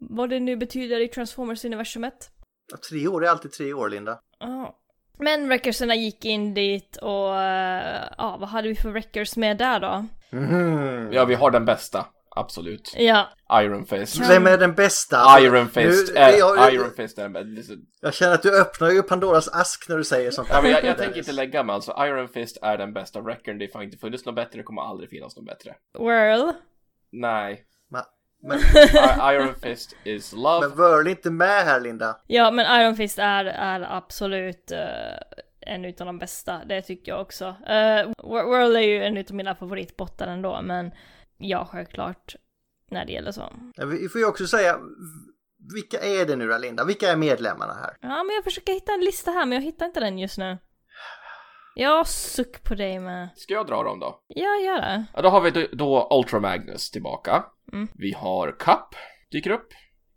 [0.09, 2.29] Vad det nu betyder i Transformers-universumet.
[2.71, 4.19] Ja, Tre år är alltid tre år, Linda.
[4.39, 4.75] Ja.
[5.19, 7.41] Men Wreckersarna gick in dit och...
[7.41, 10.05] eh, Ja, vad hade vi för Wreckers med där då?
[10.37, 11.13] Mhm.
[11.13, 12.05] Ja, vi har den bästa.
[12.37, 12.93] Absolut.
[12.97, 14.29] Ja, Iron Fist.
[14.29, 15.39] Vem är den bästa?
[15.39, 17.73] Iron Fist Nu- är, jag, Iron Fist är den bästa.
[18.01, 20.47] jag känner att du öppnar ju Pandoras ask när du säger sånt.
[20.51, 21.95] Ja, men jag, jag tänker inte lägga mig alltså.
[21.99, 23.57] Iron Fist är den bästa Wreckern.
[23.57, 24.57] Det har inte funnits något bättre.
[24.59, 25.75] Det kommer aldrig finnas något bättre.
[25.99, 26.51] Whirl.
[27.11, 27.63] Nej.
[27.93, 28.05] Ma-
[28.43, 28.59] Men,
[29.35, 30.67] Iron Fist is love.
[30.67, 32.19] men Whirl är inte med här, Linda.
[32.27, 34.79] Ja, men Iron Fist är, är absolut eh,
[35.73, 36.61] en utav de bästa.
[36.65, 37.45] Det tycker jag också.
[37.45, 40.91] Uh, Whirl är ju en utav mina favoritbottar ändå, men
[41.37, 42.35] ja, självklart.
[42.91, 43.53] När det gäller så.
[43.75, 44.79] Ja, Vi får ju också säga,
[45.73, 46.85] vilka är det nu då, Linda?
[46.85, 47.97] Vilka är medlemmarna här?
[48.01, 50.57] Ja, men jag försöker hitta en lista här, men jag hittar inte den just nu.
[51.75, 53.29] Ja, suck på dig med.
[53.35, 54.19] Ska jag dra dem då?
[54.27, 55.05] Ja, gör det.
[55.13, 57.45] Ja, då har vi då, då Ultra Magnus tillbaka.
[57.73, 57.87] Mm.
[57.95, 58.95] Vi har Cup,
[59.31, 59.67] dyker upp.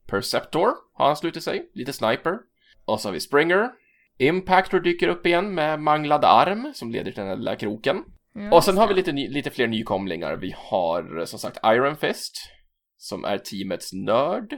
[0.07, 2.39] Perceptor har han slutit sig, lite sniper.
[2.85, 3.71] Och så har vi Springer.
[4.19, 8.05] Impactor dyker upp igen med manglad arm som leder till den här lilla kroken.
[8.41, 10.37] Ja, Och sen har vi just lite, lite fler nykomlingar.
[10.37, 12.37] Vi har eh, som sagt Iron Fist.
[13.01, 14.57] Som är teamets nörd.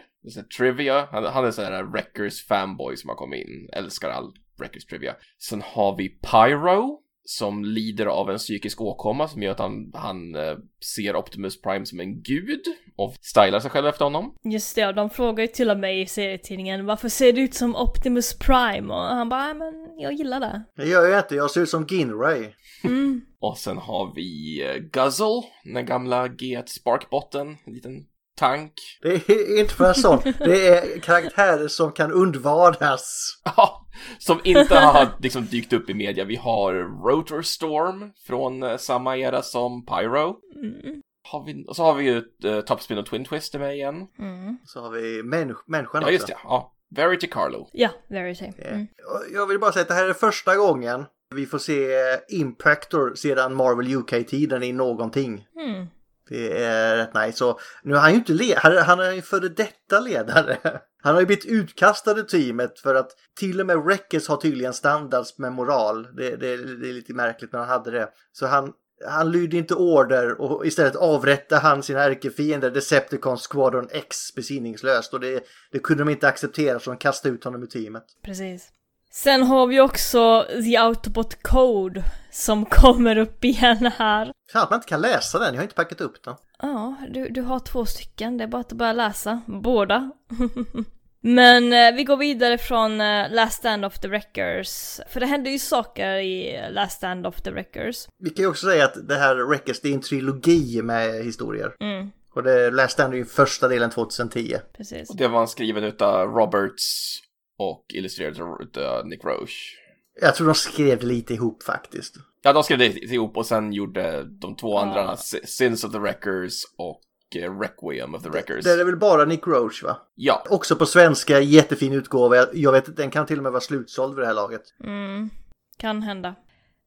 [0.58, 1.08] Trivia.
[1.12, 3.68] Han, han är sån här Wreckers fanboy som har kommit in.
[3.72, 5.14] Älskar all Wreckers Trivia.
[5.38, 7.00] Sen har vi Pyro.
[7.24, 10.56] Som lider av en psykisk åkomma som gör att han, han eh,
[10.96, 12.60] ser Optimus Prime som en gud.
[12.96, 14.34] Och stylar sig själv efter honom.
[14.44, 17.54] Just det, och de frågar ju till och med i serietidningen varför ser du ut
[17.54, 18.92] som Optimus Prime?
[18.94, 20.62] Och han bara, "Nej, men jag gillar det.
[20.76, 22.46] Det gör jag inte, jag ser ut som Ginray.
[22.84, 23.20] Mm.
[23.40, 25.42] Och sen har vi eh, Guzzle.
[25.74, 27.56] Den gamla G1 Sparkbotten.
[27.66, 27.92] En liten
[28.36, 28.72] tank.
[29.02, 30.18] Det är inte för en sån.
[30.38, 33.26] Det är karaktärer som kan undvaras.
[33.56, 33.86] Ja,
[34.18, 36.24] som inte har liksom dykt upp i media.
[36.24, 36.72] Vi har
[37.08, 40.36] Rotor Storm från eh, samma era som Pyro.
[40.54, 41.02] Mm.
[41.22, 43.94] Har vi, och så har vi ju uh, Topspin och Twin Twister med igen.
[44.18, 44.58] Mm.
[44.64, 46.36] Så har vi människ- människan Ja, just det.
[46.44, 46.74] Ja.
[46.96, 47.68] Verity Carlo.
[47.72, 48.52] Ja, Verity.
[48.58, 48.86] Mm.
[49.34, 51.96] Jag vill bara säga att det här är första gången vi får se
[52.28, 55.46] Impactor sedan Marvel UK-tiden i någonting.
[55.56, 55.86] Mm.
[56.28, 57.38] Det är rätt nice.
[57.38, 60.58] Så nu är han ju inte le- han, är ju före detta ledare.
[61.02, 64.72] Han har ju blivit utkastad ur teamet för att till och med Wreckers har tydligen
[64.72, 66.08] standards med moral.
[66.16, 68.08] Det, det, det är lite märkligt men han hade det.
[68.32, 68.72] Så han,
[69.06, 75.14] han lydde inte order och istället avrättade han sin ärkefiende Decepticon Squadron X besinningslöst.
[75.14, 78.04] Och det, det kunde de inte acceptera så de kastade ut honom ur teamet.
[78.24, 78.68] Precis.
[79.12, 84.32] Sen har vi också The Autobot Code som kommer upp igen här.
[84.52, 86.34] Fan att man inte kan läsa den, jag har inte packat upp den.
[86.62, 89.40] Ja, du, du har två stycken, det är bara att börja läsa.
[89.46, 90.10] Båda.
[91.22, 95.00] Men eh, vi går vidare från eh, Last Stand of the Wreckers.
[95.08, 98.08] För det händer ju saker i Last Stand of the Wreckers.
[98.18, 101.72] Vi kan ju också säga att det här Wreckers det är en trilogi med historier.
[101.80, 104.56] Mm, Och det Last Stand är ju första delen 2010.
[104.76, 105.10] precis.
[105.10, 107.18] Och det var skriven utav Roberts
[107.60, 109.76] och illustrerad utav Nick Roche.
[110.20, 112.14] Jag tror de skrev det lite ihop faktiskt.
[112.42, 114.82] Ja, de skrev det ihop och sen gjorde de två Ja.
[114.82, 117.00] andra S- Sins of the Wreckers och
[117.36, 118.64] eh, Requiem of the Wreckers.
[118.64, 119.96] Det är väl bara Nick Roach va?
[120.14, 122.36] Ja, Också på svenska, jättefin utgåva.
[122.52, 124.62] Jag- vet den kan till och med vara slutsåld vid det här laget.
[124.84, 125.30] Mm,
[125.78, 126.34] kan hända.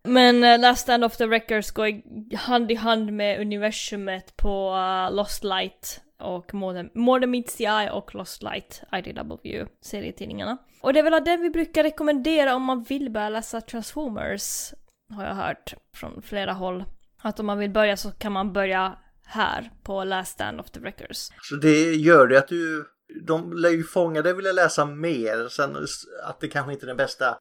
[0.07, 1.89] Men uh, Last Stand of the Wreckers går
[2.37, 4.73] hand i hand med universumet på
[5.09, 10.57] uh, Lost Light och Modern Than, Meets the Eye och Lost Light, IDW, serietidningarna.
[10.81, 14.73] Och det är väl den vi brukar rekommendera om man vill börja läsa Transformers,
[15.09, 16.85] har jag hört från flera håll.
[17.21, 20.79] Att om man vill börja så kan man börja här på Last Stand of the
[20.79, 21.29] Wreckers.
[21.41, 22.85] Så det gör det att du...
[23.21, 25.47] De lär ju fånga det vill jag läsa mer.
[25.49, 25.77] Sen
[26.23, 27.37] att det kanske inte är den bästa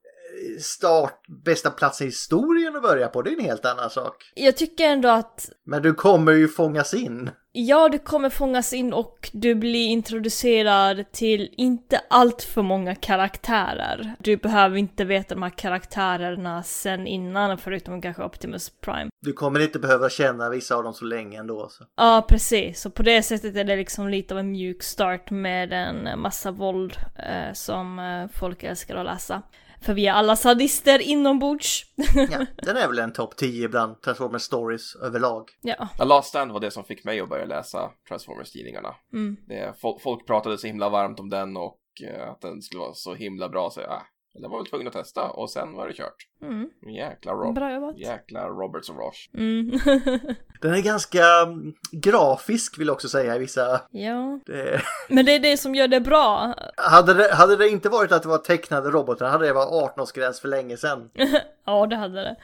[0.60, 3.22] start, bästa platsen i historien att börja på.
[3.22, 4.32] Det är en helt annan sak.
[4.34, 7.30] Jag tycker ändå att Men du kommer ju fångas in.
[7.54, 14.14] Ja, du kommer fångas in och du blir introducerad till inte allt för många karaktärer.
[14.18, 19.10] Du behöver inte veta de här karaktärerna sen innan, förutom kanske Optimus Prime.
[19.20, 21.68] Du kommer inte behöva känna vissa av dem så länge ändå.
[21.70, 21.84] Så.
[21.96, 22.80] Ja, precis.
[22.80, 26.50] Så på det sättet är det liksom lite av en mjuk start med en massa
[26.50, 29.42] våld eh, som eh, folk älskar att läsa.
[29.82, 31.82] För vi är alla sadister inombords.
[32.30, 35.48] Ja, den är väl en topp 10 bland Transformers stories överlag.
[35.62, 35.88] ja.
[35.98, 38.94] A Last Stand var det som fick mig att börja läsa Transformers-tidningarna.
[39.12, 39.36] Mm.
[39.48, 42.94] Det, fol- folk pratade så himla varmt om den och eh, att den skulle vara
[42.94, 43.98] så himla bra så jag, äh,
[44.32, 46.28] jag var väl tvungen att testa och sen var det kört.
[46.42, 46.70] Mm.
[46.94, 47.54] Jäkla Rob.
[47.54, 47.98] Bra jobbat.
[47.98, 49.30] Jäkla Roberts och Roche.
[49.34, 49.70] Mm.
[50.60, 53.80] Den är ganska mm, grafisk vill jag också säga i vissa...
[53.90, 54.40] ja.
[54.46, 54.82] Det...
[55.08, 56.54] Men det är det som gör det bra.
[56.76, 60.40] Hade, det, hade det inte varit att det var tecknade robotar hade det varit 18-årsgräns
[60.40, 61.10] för länge sedan.
[61.64, 62.36] Ja, det hade det.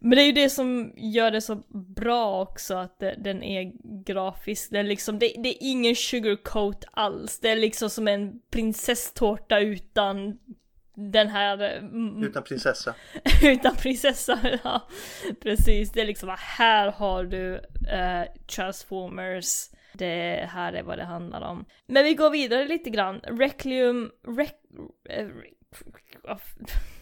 [0.00, 1.62] Men det är ju det som gör det så
[1.96, 3.72] bra också, att det, den är
[4.04, 4.70] grafisk.
[4.70, 7.38] Det är liksom, det, det är ingen sugarcoat alls.
[7.38, 10.38] Det är liksom som en prinsesstårta utan
[10.98, 11.76] den här...
[11.78, 12.94] mm, Utan prinsessa.
[13.42, 14.88] utan prinsessa, ja.
[15.42, 17.54] Precis, det är liksom, här har du
[17.90, 18.22] eh,
[18.56, 19.70] Transformers.
[19.92, 21.64] Det här är vad det handlar om.
[21.86, 23.20] Men vi går vidare lite grann.
[23.20, 24.10] Requiem...
[24.26, 24.50] Rec,
[25.10, 25.26] eh,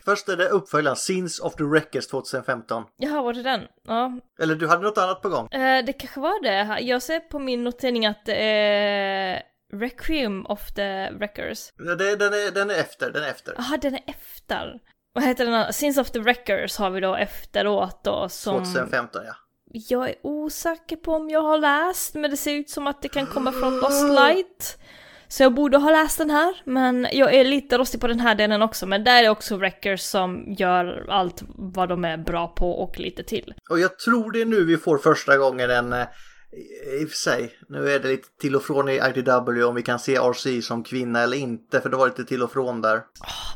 [0.05, 2.85] Först är det uppföljaren Sins of the Wreckers 2015.
[2.97, 3.61] Jaha, var det den?
[3.87, 5.49] Ja, Eller du hade något annat på gång?
[5.53, 6.81] Eh, det kanske var det.
[6.81, 11.73] Jag ser på min notering att det är Requiem of the Wreckers.
[11.77, 13.55] Det, den, är, den är efter, den är efter.
[13.57, 14.81] Jaha, den är efter.
[15.13, 15.73] Vad heter den?
[15.73, 18.65] Sins of the Wreckers har vi då efteråt då som...
[18.65, 19.35] 2015 ja.
[19.71, 23.09] Jag är osäker på om jag har läst, men det ser ut som att det
[23.09, 24.79] kan komma från Lost Light.
[25.29, 28.35] Så jag borde ha läst den här, men jag är lite rostig på den här
[28.35, 28.87] delen också.
[28.87, 33.23] Men där är också Wreckers som gör allt vad de är bra på och lite
[33.23, 33.55] till.
[33.71, 35.95] Och jag tror det är nu vi får första gången en...
[37.01, 39.83] I och för sig, nu är det lite till och från i IDW om vi
[39.83, 43.03] kan se RC som kvinna eller inte, för det var lite till och från där.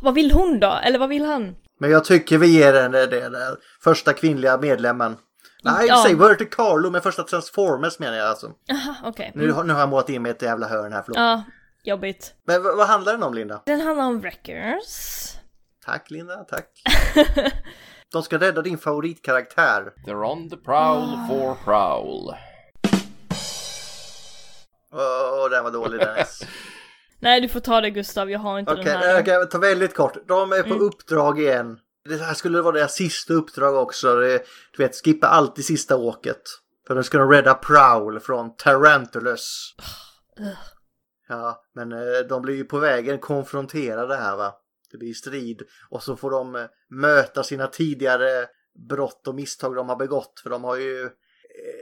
[0.03, 0.79] Vad vill hon då?
[0.85, 1.57] Eller vad vill han?
[1.81, 5.17] Men jag tycker vi ger henne det, det första kvinnliga medlemmen.
[5.65, 6.05] Nej, Ja.
[6.07, 8.47] säg till Carlo med första Transformers menar jag alltså.
[8.73, 9.33] Aha, okej.
[9.35, 11.19] Nu, har- nu har jag målat in mig i ett jävla hörn här, förlåt.
[11.19, 11.43] Ja,
[11.85, 12.35] jobbigt.
[12.47, 13.63] Men vad, vad handlar den om Linda?
[13.67, 14.87] Den handlar om Wreckers.
[15.87, 16.67] Tack Linda, tack.
[18.13, 19.93] De ska rädda din favoritkaraktär.
[20.07, 22.35] They're on the prowl for prowl.
[24.92, 26.42] Åh, den var dålig Dennis.
[27.18, 29.14] Nej, du får ta det Gustav, jag har inte Okej, den här.
[29.14, 30.29] jag kan ta väldigt kort.
[30.29, 31.79] De är på uppdrag igen.
[32.09, 34.14] Det här skulle vara deras sista uppdrag också.
[34.14, 34.42] Det,
[34.76, 36.42] du vet, skippa alltid sista åket.
[36.87, 39.74] För de ska de rädda Prowl från Tarantulas.
[41.29, 44.55] Ja, men eh, de blir ju på vägen konfronterade här va.
[44.92, 48.46] Det blir strid och så får de eh, möta sina tidigare
[48.88, 50.40] brott och misstag de har begått.
[50.42, 51.11] För de har ju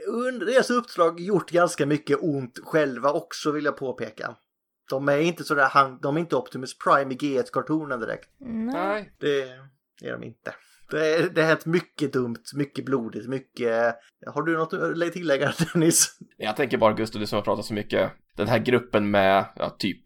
[0.07, 4.35] under deras uppdrag gjort ganska mycket ont själva också vill jag påpeka.
[4.89, 8.29] De är inte sådär, han- de är inte Optimus Prime i G1-kartonen direkt.
[8.73, 9.13] Nej.
[9.19, 9.41] Det
[10.03, 10.53] är de inte.
[10.91, 13.95] Det, är, det har hänt mycket dumt, mycket blodigt, mycket...
[14.27, 16.17] Har du något att tillägga Dennis?
[16.37, 18.11] jag tänker bara Gustav, du som har pratat så mycket.
[18.35, 20.01] Den här gruppen med, ja, typ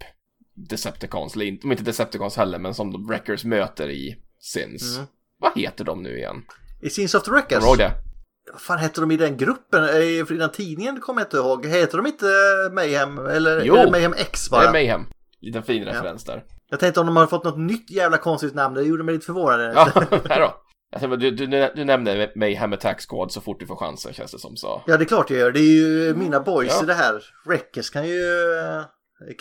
[0.69, 4.95] Decepticons, eller inte, inte Decepticons heller, men som de Wreckers möter i Sins.
[4.97, 5.07] Mm.
[5.39, 6.43] Vad heter de nu igen?
[6.81, 7.63] I Sins of the Wreckers?
[7.63, 8.12] Kommer du ihåg det?
[8.51, 9.83] Vad fan heter de i den gruppen?
[9.83, 11.65] Eh, I den tidningen kommer jag inte ihåg.
[11.65, 12.25] Heter de inte
[12.73, 13.17] Mayhem?
[13.25, 13.75] Eller Jo.
[13.75, 14.63] är det Mayhem X Det bara?
[14.67, 15.05] är Mayhem.
[15.41, 16.43] Liten fin referens där.
[16.69, 18.75] Jag tänkte om de har fått något nytt jävla konstigt namn.
[18.75, 19.73] Det gjorde mig lite förvånad.
[19.75, 19.85] Ja,
[20.29, 20.53] här då.
[20.99, 24.39] Tänkte, du, du, du nämnde Mayhem Attack Squad så fort du får chansen känns det
[24.39, 24.81] som så.
[24.87, 25.51] Ja, det är klart jag gör.
[25.51, 26.83] Det är ju mina boys Ja.
[26.83, 27.23] i det här.
[27.45, 28.53] Wreckers kan ju...
[28.59, 28.83] eh,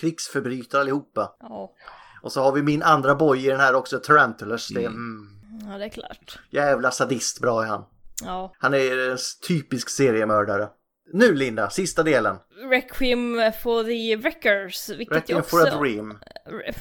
[0.00, 1.32] krigsförbrytare allihopa.
[1.40, 1.72] Ja.
[2.22, 4.68] Och så har vi min andra boy i den här också, Tarantulas.
[4.68, 5.26] Det är, mm,
[5.70, 6.38] ja, det är klart.
[6.50, 7.84] jävla sadist bra är han.
[8.24, 8.52] Ja.
[8.58, 10.68] Han är en typisk seriemördare.
[11.12, 12.36] Nu Linda, sista delen.
[12.70, 15.56] Requiem for the Wreckers, vilket Requiem jag också...
[15.56, 16.18] for a dream.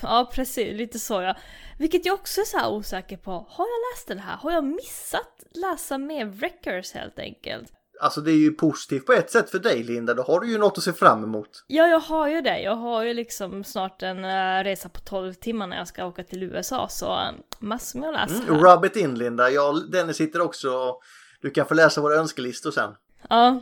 [0.01, 0.77] Ja, precis.
[0.77, 1.37] Lite så ja.
[1.79, 3.31] Vilket jag också är så här osäker på.
[3.31, 4.37] Har jag läst den här?
[4.37, 7.71] Har jag missat läsa mer Wreckers helt enkelt?
[8.01, 10.57] Alltså det är ju positivt på ett sätt för dig Linda, då har du ju
[10.57, 11.65] något att se fram emot.
[11.67, 12.61] Ja, jag har ju det.
[12.61, 16.23] Jag har ju liksom snart en uh, resa på 12 timmar när jag ska åka
[16.23, 18.43] till USA, så uh, massor med att läsa.
[18.43, 21.01] Mm, rub it in Linda, jag, Dennis sitter också och
[21.41, 22.95] du kan få läsa våra önskelistor sen.
[23.30, 23.62] Ja.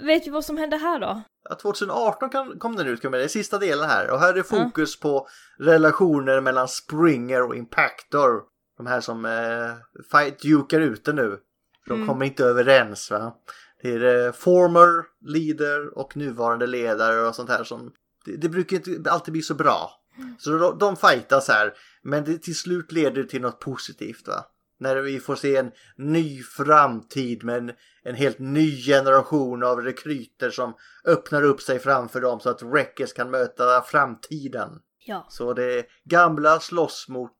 [0.00, 1.22] Vet du vad som hände här då?
[1.48, 4.10] Ja, 2018 kan, kom den ut, det är sista delen här.
[4.10, 8.42] Och här är fokus på relationer mellan Springer och Impactor.
[8.76, 11.38] De här som eh, fight dukar ut det nu.
[11.86, 13.34] De kommer inte överens va.
[13.82, 17.92] Det är eh, former, leader och nuvarande ledare och sånt här som...
[18.24, 19.90] Det, det brukar inte alltid bli så bra.
[20.38, 21.74] Så de, de fightas här.
[22.02, 24.44] Men det till slut leder det till något positivt va.
[24.78, 30.50] När vi får se en ny framtid med en, en helt ny generation av rekryter
[30.50, 34.80] som öppnar upp sig framför dem så att Reckes kan möta framtiden.
[35.06, 35.26] Ja.
[35.28, 37.36] Så det gamla slåss mot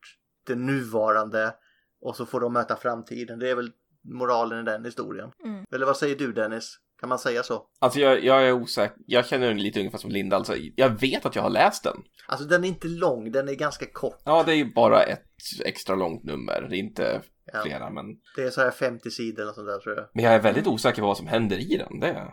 [0.47, 1.55] det nuvarande
[2.01, 3.39] och så får de möta framtiden.
[3.39, 3.73] Det är väl
[4.05, 5.31] moralen i den historien.
[5.73, 6.79] Eller vad säger du Dennis?
[7.01, 7.63] Kan man säga så?
[7.79, 11.27] Alltså jag, jag är osäker, jag känner den lite ungefär som Linda, alltså jag vet
[11.27, 11.97] att jag har läst den.
[12.29, 14.19] Alltså den är inte lång, den är ganska kort.
[14.25, 15.23] Ja, det är ju bara ett
[15.65, 17.63] extra långt nummer, det är inte Ja.
[17.63, 18.05] flera, men,
[18.37, 20.07] Det är så här 50 sidor och sånt där tror jag.
[20.15, 22.27] men jag är väldigt osäker på vad som händer i den, det,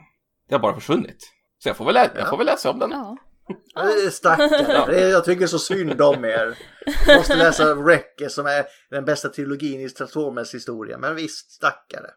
[0.50, 1.18] det har bara försvunnit.
[1.64, 2.92] Så jag får väl, lä- jag får väl läsa om den.
[2.92, 3.18] Ja.
[3.76, 3.90] Ja.
[4.12, 6.58] Stackarn, Det är- jag tycker så synd om er.
[7.08, 10.98] Jag måste läsa Wrecker som är den bästa trilogin i Transformers historia.
[10.98, 12.10] Men visst, stackare.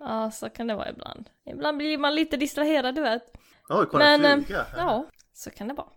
[0.00, 1.28] Ja, så kan det vara ibland.
[1.50, 3.22] Ibland blir man lite distraherad, du vet.
[3.68, 4.66] Oj, kolla en Men, eh, fluga.
[4.76, 5.88] ja, så kan det vara.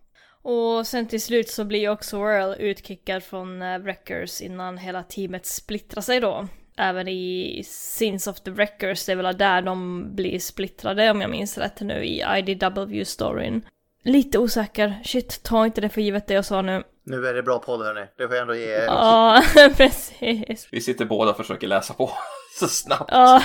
[0.44, 5.46] Och sen till slut så blir också Whirl utkickad från uh, Wreckers innan hela teamet
[5.46, 6.48] splittrar sig då.
[6.76, 11.30] Även i Sins of the Wreckers, det är väl där de blir splittrade om jag
[11.30, 13.62] minns rätt nu i IDW-storyn.
[14.04, 16.82] Lite osäker, shit, ta inte det för givet det jag sa nu.
[17.04, 18.06] Nu är det bra podd hörni.
[18.16, 18.84] Det får jag ändå ge er.
[18.84, 19.42] Ja,
[19.76, 20.68] precis.
[20.72, 22.10] Vi sitter båda och försöker läsa på
[22.58, 23.10] så snabbt.
[23.10, 23.42] Ja.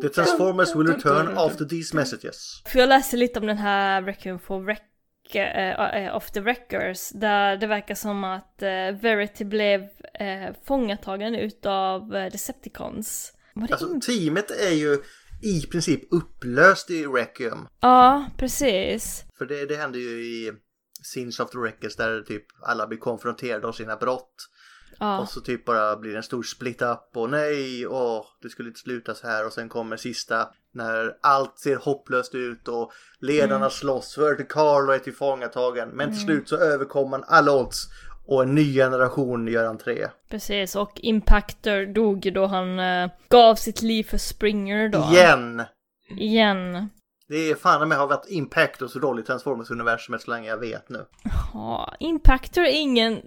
[0.00, 2.62] The Transformers will return after these messages.
[2.66, 4.78] För jag läste lite om den här Requiem for Rec
[5.34, 9.80] eh, eh, eh, uh, of the Wreckers där det verkar som att uh, Verity blev
[9.80, 13.32] uh, fångatagen utav Decepticons.
[13.70, 14.98] Alltså teamet är ju
[15.42, 17.68] i princip upplöst i Requiem.
[17.80, 19.24] Ja, precis.
[19.38, 20.52] För det, det händer ju i
[21.02, 24.48] Sins of the Wreckers där typ alla blir konfronterade av sina brott.
[24.98, 28.48] Ja, Och så typ bara blir det en stor split up och nej, åh, det
[28.48, 32.92] skulle inte sluta så här och sen kommer sista när allt ser hopplöst ut och
[33.20, 33.70] ledarna Mm.
[33.70, 37.88] slåss, Verti Carlo är tillfångatagen men till slut så överkommer man alla odds
[38.26, 40.08] och en ny generation gör entré.
[40.28, 40.76] precis.
[40.76, 45.08] Och Impactor dog då han eh, gav sitt liv för Springer då.
[45.12, 45.62] Igen!
[46.18, 46.88] Igen.
[47.32, 51.06] Det är fan med har varit Impactors roll i Transformers-universumet så länge jag vet nu.
[51.54, 53.22] Ja, Impactor är ingen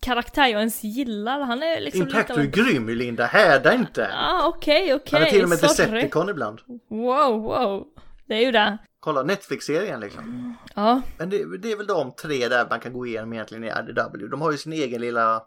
[0.00, 1.40] karaktär jag ens gillar.
[1.40, 2.66] Han är liksom Impactor är lite av...
[2.66, 4.10] grym Linda, häda inte!
[4.12, 5.18] Ja, okej, okej.
[5.18, 5.90] Han är till och med sorry.
[5.90, 6.60] Decepticon ibland.
[6.88, 7.86] Wow, wow.
[8.26, 8.78] Det är ju det.
[9.00, 10.54] Kolla Netflix-serien liksom.
[10.74, 13.68] Ja, Men det, det är väl de tre där man kan gå igenom egentligen i
[13.68, 14.28] IDW.
[14.30, 15.42] De har ju sin egen lilla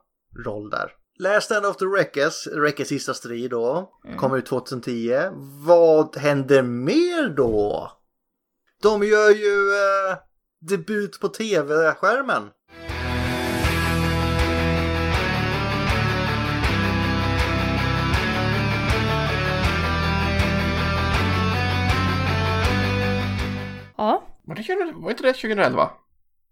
[0.45, 0.91] roll där.
[1.17, 5.15] Last Stand of the Wreckers, Wreckers sista strid då, kommer ut 2010.
[5.65, 7.91] Vad händer mer då?
[8.81, 10.17] De gör ju eh,
[10.61, 12.49] debut på tv-skärmen.
[23.97, 25.89] ja, Var, det 20, var inte det 2011?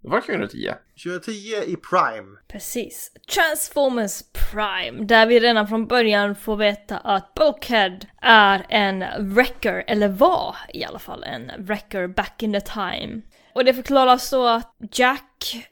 [0.04, 0.74] Det var 2010.
[1.04, 1.32] 2010
[1.66, 2.38] i Prime.
[2.48, 3.12] precis.
[3.34, 10.08] Transformers Prime, där vi redan från början får veta att Bulkhead är en wrecker, eller
[10.08, 13.22] var i alla fall en wrecker back in the time.
[13.56, 15.68] Och det förklaras då att Jack,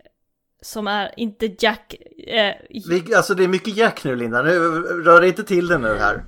[0.61, 1.95] som är inte Jack,
[2.27, 2.53] eh,
[2.89, 4.59] Vi, alltså det är mycket Jack nu Linda, nu
[5.05, 6.23] rör inte till det nu här.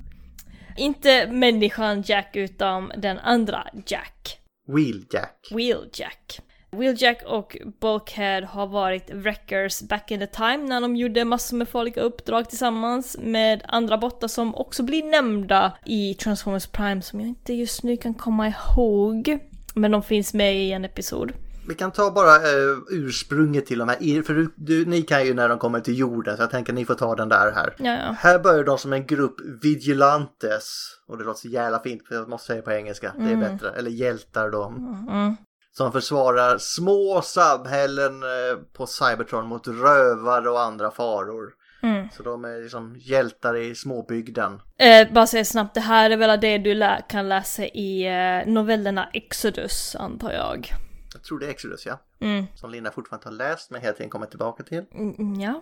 [0.78, 4.40] inte människan Jack utan den andra Jack.
[4.68, 5.48] Wheeljack.
[5.52, 6.40] Wheeljack.
[6.74, 11.70] Wheeljack och Bulkhead har varit wreckers back in the time när de gjorde massor med
[11.70, 17.30] farliga uppdrag tillsammans med andra bottar som också blir nämnda i Transformers Prime som jag
[17.30, 19.40] inte just nu kan komma ihåg.
[19.76, 21.32] Men de finns med i en episod.
[21.68, 25.34] Vi kan ta bara eh, ursprunget till de här, för du, du, ni kan ju
[25.34, 27.76] när de kommer till jorden så jag tänker ni får ta den där här.
[27.78, 28.16] Ja, ja.
[28.20, 30.64] Här börjar de som en grupp vigilantes.
[31.08, 33.14] Och det låter så jävla fint för jag måste säga det på engelska.
[33.18, 33.72] Det är bättre.
[33.72, 34.64] Eller hjältar då.
[34.64, 35.36] Mm.
[35.78, 41.54] Som försvarar små samhällen eh, på Cybertron mot rövare och andra faror.
[41.84, 42.08] Mm.
[42.18, 44.62] Så de är liksom hjältar i småbygden.
[44.78, 48.52] Eh, bara säga snabbt, det här är väl det du lä- kan läsa i eh,
[48.54, 50.70] novellerna Exodus, antar jag.
[51.14, 52.00] Jag tror det är Exodus ja.
[52.22, 52.46] Mm.
[52.56, 54.86] Som Linda fortfarande inte har läst men hela tiden kommer tillbaka till.
[54.94, 55.62] Mm, ja.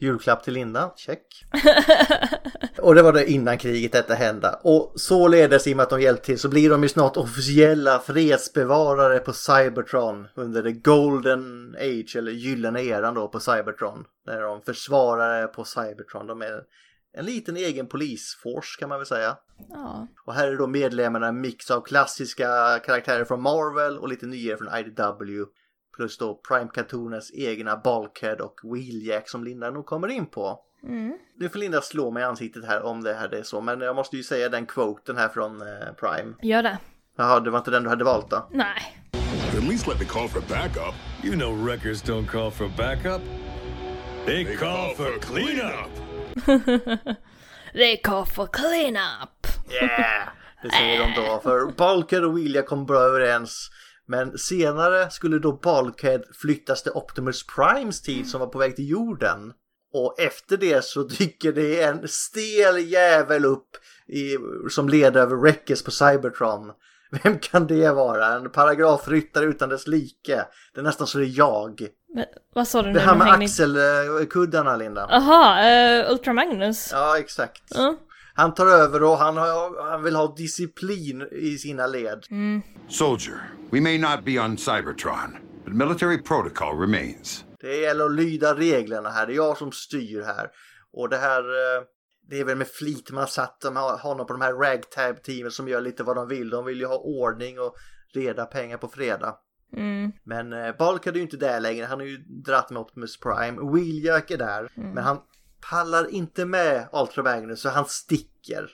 [0.00, 1.26] Julklapp till Linda, check.
[2.78, 4.58] och det var det innan kriget detta hände.
[4.62, 7.98] Och således i och med att de hjälpt till så blir de ju snart officiella
[7.98, 14.04] fredsbevarare på Cybertron under the Golden Age eller gyllene eran då på Cybertron.
[14.26, 16.26] Där de försvarare på Cybertron.
[16.26, 16.62] De är
[17.16, 19.36] en liten egen polisforce kan man väl säga.
[19.68, 20.08] Ja.
[20.26, 24.56] Och här är då medlemmarna en mix av klassiska karaktärer från Marvel och lite nyare
[24.56, 25.44] från IDW.
[25.96, 30.60] Plus då Prime Cartooners egna Bulkhead och Wheeljack som Linda nog kommer in på.
[30.82, 31.18] Mm.
[31.36, 33.96] Nu får Linda slå mig i ansiktet här om det här är så, men jag
[33.96, 36.34] måste ju säga den quoten här från eh, Prime.
[36.42, 36.78] Gör det.
[37.16, 38.48] Jaha, det var inte den du hade valt då?
[38.50, 39.00] Nej.
[39.58, 40.94] At least let me call for backup.
[41.24, 43.22] You know wreckers don't call for backup.
[44.26, 45.90] They, They call, for cleanup.
[47.72, 49.46] They call for clean up.
[49.72, 50.28] Yeah!
[50.62, 53.70] Det säger de då, för Bulkhead och Wheeljack kom bra överens.
[54.06, 58.88] Men senare skulle då Bulkhead flyttas till Optimus Primes tid som var på väg till
[58.88, 59.52] jorden.
[59.92, 63.68] Och efter det så dyker det en stel jävel upp
[64.06, 64.36] i,
[64.70, 66.72] som leder över Wreckers på Cybertron.
[67.22, 68.26] Vem kan det vara?
[68.26, 70.44] En paragrafryttare utan dess like.
[70.74, 71.88] Det är nästan så det är jag.
[72.14, 72.24] Men,
[72.54, 72.94] vad sa du nu?
[72.94, 75.06] Det här med axelkuddarna Linda.
[75.06, 76.88] Aha, uh, Ultra Magnus.
[76.92, 77.62] Ja, exakt.
[77.74, 77.96] Ja.
[78.36, 82.24] Han tar över och han, har, han vill ha disciplin i sina led.
[82.88, 83.38] Soldier,
[83.70, 87.44] we may not be on Cybertron, but military protocol remains.
[87.60, 89.26] Det gäller att lyda reglerna här.
[89.26, 90.48] Det är jag som styr här.
[90.92, 91.40] Och det här...
[91.40, 91.82] eh,
[92.30, 93.64] Det är väl med flit man satt
[94.02, 96.50] honom på de här ragtab-teamen som gör lite vad de vill.
[96.50, 97.74] De vill ju ha ordning och
[98.14, 99.34] reda pengar på fredag.
[99.76, 100.12] Mm.
[100.24, 101.86] Men eh, Bulkhead är ju inte där längre.
[101.86, 103.72] Han har ju dratt med Optimus Prime.
[103.72, 104.68] Wheeljack är där.
[104.74, 105.18] Men han
[105.70, 108.70] pallar inte med Ultra Magnus så han sticker.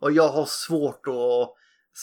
[0.00, 1.52] Och jag har svårt att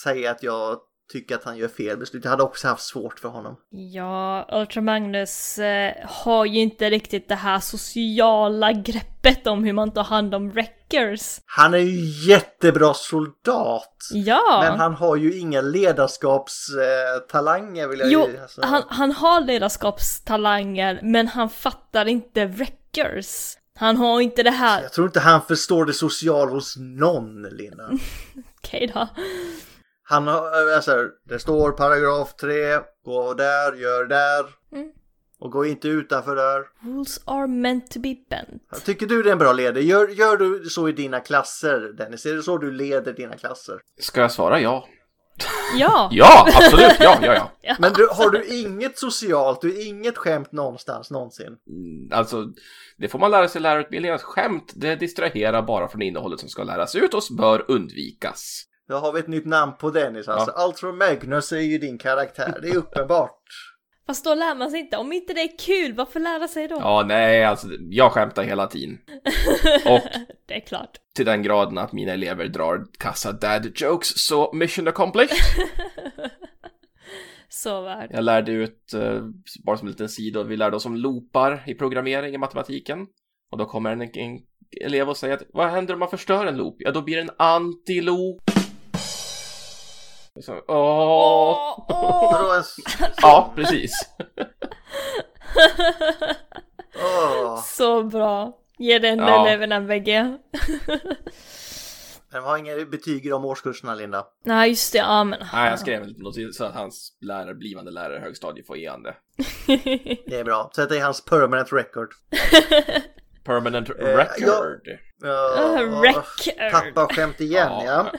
[0.02, 0.78] säga att jag
[1.12, 2.24] tycker att han gör fel beslut.
[2.24, 3.56] Jag hade också haft svårt för honom.
[3.70, 9.92] Ja, Ultra Magnus eh, har ju inte riktigt det här sociala greppet om hur man
[9.92, 11.40] tar hand om wreckers.
[11.46, 13.96] Han är ju jättebra soldat.
[14.12, 14.60] Ja!
[14.68, 18.60] Men han har ju inga ledarskapstalanger vill jag Jo, ju alltså.
[18.64, 23.56] han, han har ledarskapstalanger, men han fattar inte wreckers.
[23.78, 24.82] Han har inte det här...
[24.82, 27.90] Jag tror inte han förstår det sociala hos någon, Lina.
[28.58, 29.08] Okej då.
[30.02, 32.52] Han har, alltså, det står paragraf 3,
[33.04, 34.46] gå där, gör där.
[34.72, 34.92] Mm.
[35.38, 36.64] Och gå inte utanför där.
[36.90, 38.84] Rules are meant to be bent.
[38.84, 39.84] Tycker du det är en bra ledare?
[39.84, 42.26] Gör, gör du så i dina klasser, Dennis?
[42.26, 43.80] Är det så du leder dina klasser?
[44.00, 44.88] Ska jag svara ja?
[45.78, 46.08] Ja!
[46.12, 46.96] Ja, absolut!
[47.00, 47.76] Ja, ja, ja.
[47.78, 51.46] Men du, har du inget socialt, du har inget skämt någonstans någonsin?
[51.68, 52.44] Mm, Alltså,
[52.96, 54.14] det får man lära sig i lärarutbildningen.
[54.14, 58.62] att Skämt, det distraherar bara från innehållet som ska läras ut och bör undvikas.
[58.88, 60.66] Då har vi ett nytt namn på Dennis alltså.
[60.68, 63.30] Ultra Magnus är ju din karaktär, det är uppenbart.
[64.06, 64.96] Fast då lär man sig inte.
[64.96, 66.76] Om inte det är kul, varför lära sig då?
[66.80, 68.98] Ja, nej, alltså, jag skämtar hela tiden.
[69.86, 70.00] Och
[70.46, 70.90] Det är klart.
[71.16, 75.36] till den graden att mina elever drar kassa dad jokes, så mission accomplished.
[77.48, 78.10] Så värd.
[78.12, 79.20] Jag lärde ut, eh,
[79.64, 83.06] bara som en liten sida, vi lärde oss om loopar i programmering i matematiken.
[83.52, 84.38] Och då kommer en, en
[84.84, 86.76] elev och säger att vad händer om man förstör en loop?
[86.78, 88.50] Ja, då blir det en antiloop.
[90.42, 90.64] Så, åh.
[90.68, 92.56] Åh, åh.
[92.56, 92.64] En...
[93.22, 93.92] Ja, precis.
[96.96, 97.62] Åh.
[97.64, 98.52] Så bra.
[98.78, 99.46] Ge den Ja.
[99.48, 100.36] eleven en VG.
[102.32, 104.26] De har inga betyg i de årskurserna, Linda.
[104.44, 104.98] Nej, just det.
[104.98, 105.40] Ja, men...
[105.52, 108.76] Nej, jag skrev en liten notis så att hans lärare, blivande lärare i högstadiet får
[108.76, 109.14] ge han det.
[110.26, 110.70] Det är bra.
[110.76, 112.08] Sätt i hans permanent record.
[113.44, 114.80] Permanent Eh, record.
[115.22, 116.70] Ja, Uh, record.
[116.72, 118.12] Tappa skämt igen, ja.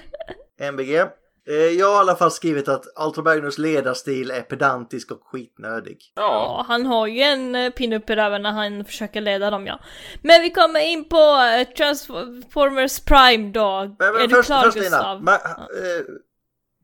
[0.60, 1.04] MBG.
[1.48, 5.98] Eh, Jag har i alla fall skrivit att Ultra Magnus ledarstil är pedantisk och skitnödig.
[6.16, 9.50] Ja, Ja, han har ju en eh, pinne upp i röven när han försöker leda
[9.50, 9.80] dem, ja.
[10.22, 11.18] Men vi kommer in på
[11.58, 13.96] eh, Transformers Prime då.
[14.00, 15.22] Men, men är du först, klar, först Lina, Gustav?
[15.22, 16.06] Ma- eh,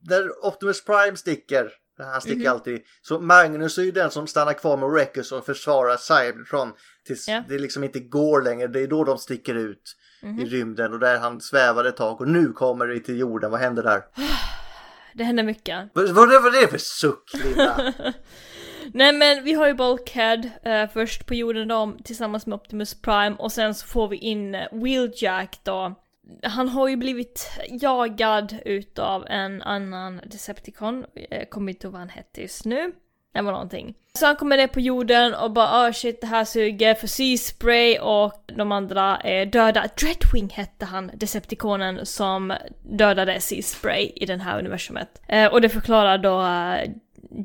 [0.08, 2.52] när Optimus Prime sticker, han sticker Mhm.
[2.52, 6.72] alltid, så Magnus är ju den som stannar kvar med Wreckers och försvarar Cybertron
[7.06, 7.42] tills Ja.
[7.48, 8.66] det liksom inte går längre.
[8.66, 10.40] Det är då de sticker ut Mhm.
[10.40, 13.50] i rymden och där han svävar ett tag och nu kommer det till jorden.
[13.50, 14.02] Vad händer där?
[15.14, 15.88] Det händer mycket.
[15.92, 17.92] Vad, vad vad är det för suck Linda?
[18.94, 23.36] Nej men vi har ju Bulkhead eh, först på jorden då tillsammans med Optimus Prime
[23.38, 25.94] och sen så får vi in eh, Wheeljack då.
[26.42, 32.08] Han har ju blivit jagad utav en annan Decepticon, jag kommer inte ihåg vad han
[32.08, 32.92] hette just nu.
[33.32, 33.94] Det var någonting.
[34.14, 37.98] Så han kommer ner på jorden och bara oh shit det här suger för Sea-Spray
[37.98, 39.84] och de andra är döda.
[40.00, 45.22] Dreadwing hette han, Decepticonen som dödade Sea-Spray i det här universumet.
[45.28, 46.90] Eh, och det förklarar då eh,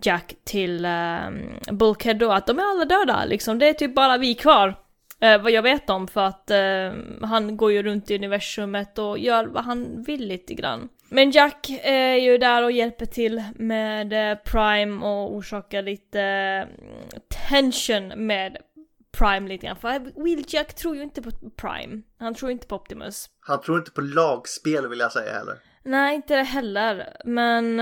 [0.02, 4.18] Jack till um, Bulkhead då att de är alla döda liksom, det är typ bara
[4.18, 4.76] vi kvar.
[5.20, 6.92] Eh, vad jag vet om för att eh,
[7.22, 10.90] han går ju runt i universumet och gör vad han vill lite grann.
[11.10, 16.70] Men Jack är ju där och hjälper till med eh, Prime och orsakar lite mm,
[17.50, 18.58] tension med
[19.18, 19.76] Prime lite grann.
[19.76, 22.02] För Wheeljack tror ju inte på Prime.
[22.20, 23.30] Han tror inte på Optimus.
[23.40, 25.56] Han tror inte på lagspel vill jag säga heller.
[25.84, 27.18] Nej, inte det heller.
[27.26, 27.80] Men,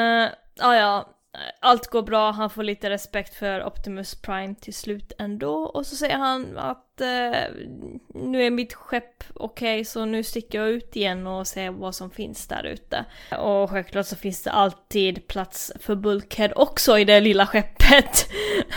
[0.56, 1.16] ja ja.
[1.60, 5.56] Allt går bra, han får lite respekt för Optimus Prime till slut ändå.
[5.56, 7.66] Och så säger han att uh,
[8.14, 11.96] nu är mitt skepp okej, okay, så nu sticker jag ut igen och ser vad
[11.96, 13.06] som finns där ute.
[13.38, 18.28] Och självklart så finns det alltid plats för Bulkhead också i det lilla skeppet.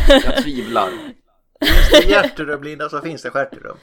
[0.08, 0.88] Jag tvivlar.
[1.60, 3.76] Finns det hjärterum Linda så finns det stjärterum.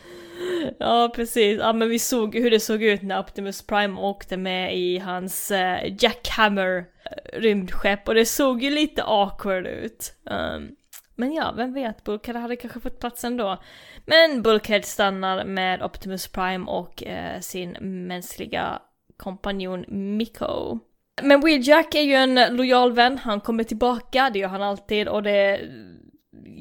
[0.80, 4.78] Ja precis, ja men vi såg hur det såg ut när Optimus Prime åkte med
[4.78, 10.14] i hans uh, Jackhammer eh, rymdskepp och det såg ju lite awkward ut.
[10.24, 10.76] Um,
[11.16, 13.62] men ja, vem vet, Bulkhead hade kanske fått plats ändå.
[14.06, 17.78] Men Bulkhead stannar med Optimus Prime och uh, sin
[18.08, 18.82] mänskliga
[19.18, 20.80] kompanjon Miko.
[21.22, 25.24] Men Wheeljack är ju en lojal vän, han kommer tillbaka, det gör han alltid och
[25.24, 25.62] det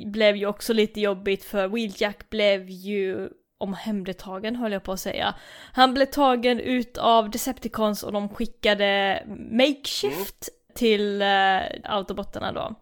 [0.06, 3.28] blev ju också lite jobbigt för Wheeljack blev ju
[3.58, 5.34] omhändertagen höll jag på att säga.
[5.72, 10.74] Han blev tagen ut av Decepticons och de skickade makeshift mm.
[10.74, 12.74] till uh, autobotterna då.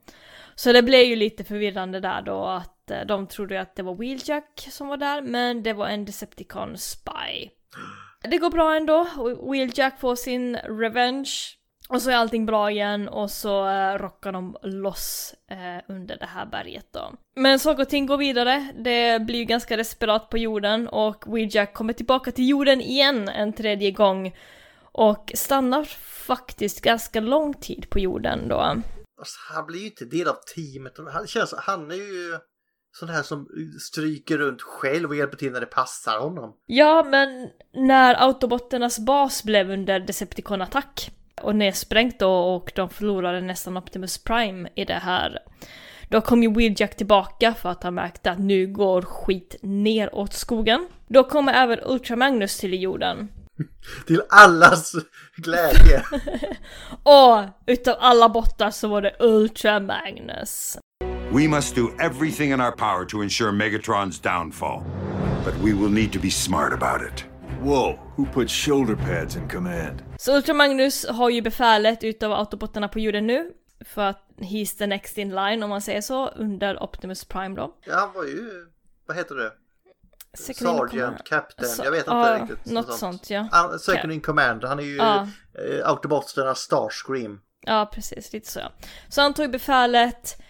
[0.54, 3.94] Så det blev ju lite förvirrande där då att uh, de trodde att det var
[3.94, 7.48] Wheeljack som var där men det var en Decepticon spy.
[8.30, 9.06] Det går bra ändå,
[9.50, 11.56] Wheeljack får sin revenge
[11.92, 16.26] och så är allting bra igen och så uh, rockar de loss uh, under det
[16.26, 17.12] här berget då.
[17.36, 21.74] Men saker och ting går vidare, det blir ju ganska desperat på jorden och Weejack
[21.74, 24.36] kommer tillbaka till jorden igen en tredje gång
[24.92, 25.84] och stannar
[26.26, 28.56] faktiskt ganska lång tid på jorden då.
[28.58, 32.38] Alltså, han blir ju inte del av teamet, han känns han är ju
[32.92, 33.46] sån här som
[33.80, 36.56] stryker runt själv och hjälper till när det passar honom.
[36.66, 41.10] Ja, men när autobotternas bas blev under Decepticon-attack
[41.42, 45.38] och nedsprängt då och de förlorade nästan Optimus Prime i det här.
[46.08, 50.32] Då kom ju Wheeljack tillbaka för att han märkte att nu går skit ner åt
[50.32, 50.88] skogen.
[51.08, 53.28] Då kommer även Ultra Magnus till jorden.
[54.06, 54.92] till allas
[55.36, 56.02] glädje.
[57.02, 60.78] och utav alla bottar så var det Ultra Magnus.
[61.30, 64.82] We must do everything in our power to ensure Megatron's downfall.
[65.44, 67.31] But we will need to be smart about it.
[67.62, 70.02] Whoa, who put shoulder pads in command?
[70.16, 73.50] Så Ultra Magnus har ju befälet utav autobottarna på jorden nu.
[73.84, 77.74] För att he's the next in line om man säger så, under Optimus Prime då.
[77.86, 78.66] Ja, han var ju,
[79.06, 79.52] vad heter det?
[80.34, 82.72] Sergeant, Captain, så, jag vet inte uh, riktigt.
[82.72, 83.68] Något sånt, sånt ja.
[83.72, 85.24] Uh, second in command, han är ju uh.
[85.84, 87.40] Autobotsternas Starscream.
[87.60, 88.72] Ja, precis, lite så ja.
[89.08, 90.42] Så han tog befälet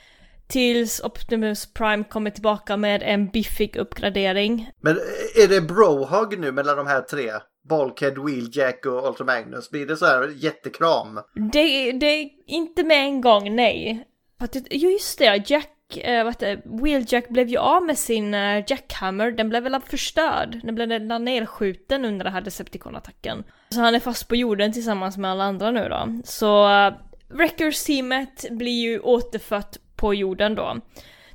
[0.52, 4.70] tills Optimus Prime kommer tillbaka med en biffig uppgradering.
[4.80, 4.96] Men
[5.44, 7.30] är det brohug nu mellan de här tre?
[7.68, 9.70] Bulkhead, Wheeljack och Ultra Magnus?
[9.70, 11.20] Blir det så här jättekram?
[11.52, 14.06] Det, det är inte med en gång, nej.
[14.70, 19.30] Jo just det, Jack, äh, vad heter Wheeljack blev ju av med sin äh, Jackhammer,
[19.30, 20.88] den blev väl förstörd, den blev
[21.20, 23.44] nedskjuten under den här Decepticon-attacken.
[23.68, 26.20] Så han är fast på jorden tillsammans med alla andra nu då.
[26.24, 26.92] Så äh,
[27.28, 30.80] Wreckers-teamet blir ju återfött på jorden då.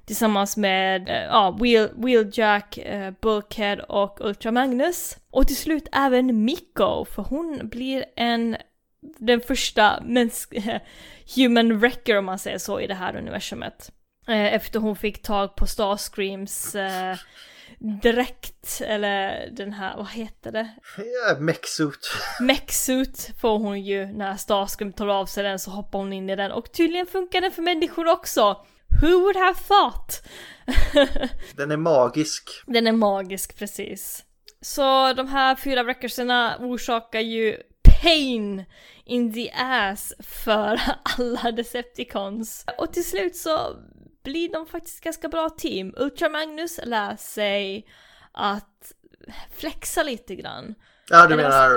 [0.05, 5.17] Tillsammans med eh, ja, Wheel, Wheeljack, eh, Bulkhead och Ultra Magnus.
[5.31, 8.57] Och till slut även Miko, för hon blir en
[9.19, 10.03] den första
[11.35, 13.91] human wrecker om man säger så i det här universumet.
[14.27, 17.17] Eh, efter hon fick tag på Starscreams eh,
[18.01, 20.69] dräkt, eller den här, vad heter det?
[20.97, 22.11] Ja, mechsuit.
[22.41, 26.35] Mechsuit får hon ju när Starscream tar av sig den så hoppar hon in i
[26.35, 28.65] den och tydligen funkar den för människor också.
[29.01, 30.23] Who would have thought?
[31.55, 32.49] den är magisk.
[32.65, 34.23] Den är magisk, precis.
[34.61, 37.57] Så de här fyra wreckerserna orsakar ju
[38.01, 38.65] pain
[39.05, 40.81] in the ass för
[41.17, 42.65] alla Decepticons.
[42.77, 43.75] Och till slut så
[44.27, 45.93] blir de faktiskt ganska bra team.
[45.97, 47.87] Ultra Magnus lär sig
[48.31, 48.93] att
[49.57, 50.75] flexa lite grann.
[51.09, 51.73] Ja, du Eller, menar...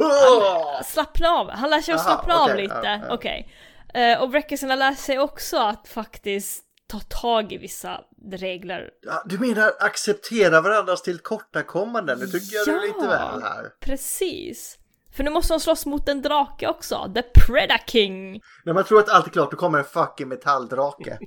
[0.00, 1.50] Uh, slappna av.
[1.50, 2.80] Han lär sig att slappna Aha, okay, av lite.
[2.84, 3.52] Ja, Okej.
[3.88, 4.12] Okay.
[4.12, 8.00] Uh, och Wreckersarna lär sig också att faktiskt ta tag i vissa
[8.32, 8.90] regler.
[9.02, 12.18] Ja, du menar acceptera varandras tillkortakommanden?
[12.18, 13.72] Nu tycker jag ja, du är lite väl här.
[13.80, 14.78] precis.
[15.12, 17.80] För nu måste de slåss mot en drake också, The Predaking!
[17.86, 18.42] King!
[18.64, 21.18] När man tror att allt är klart, då kommer en fucking metalldrake.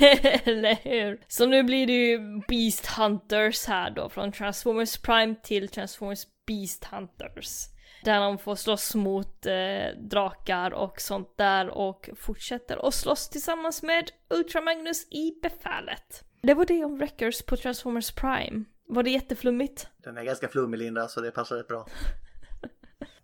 [0.44, 1.20] Eller hur?
[1.28, 6.84] Så nu blir det ju Beast Hunters här då, från Transformers Prime till Transformers Beast
[6.84, 7.66] Hunters.
[8.04, 13.82] Där de får slåss mot eh, drakar och sånt där och fortsätter att slåss tillsammans
[13.82, 16.24] med Ultra Magnus i befälet.
[16.42, 18.64] Det var det om Wreckers på Transformers Prime.
[18.88, 19.88] Var det jätteflummigt?
[20.04, 21.86] Den är ganska flummig Linda så det passar rätt bra.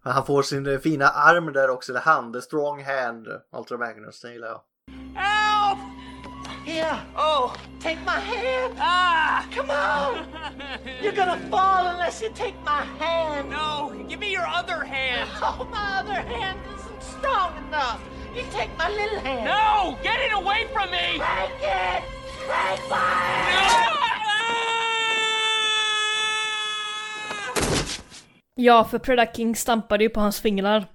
[0.07, 3.79] Men Han får sin eh, fina arm där också, eller hand, the strong hand, Ultra
[3.79, 4.61] Magnus, den gillar jag.
[5.15, 5.79] Help!
[6.65, 6.99] Here.
[7.17, 8.75] Oh, take my hand.
[8.79, 10.19] Ah, come on.
[11.03, 13.51] You're gonna fall unless you take my hand.
[13.51, 15.29] No, give me your other hand.
[15.43, 18.01] Oh, my other hand isn't strong enough.
[18.37, 19.45] You take my little hand.
[19.45, 21.19] No, get it away from me.
[21.19, 22.03] Take it.
[22.47, 24.16] Take
[28.59, 30.87] Ja, för Predator King stampade ju på hans fingrar.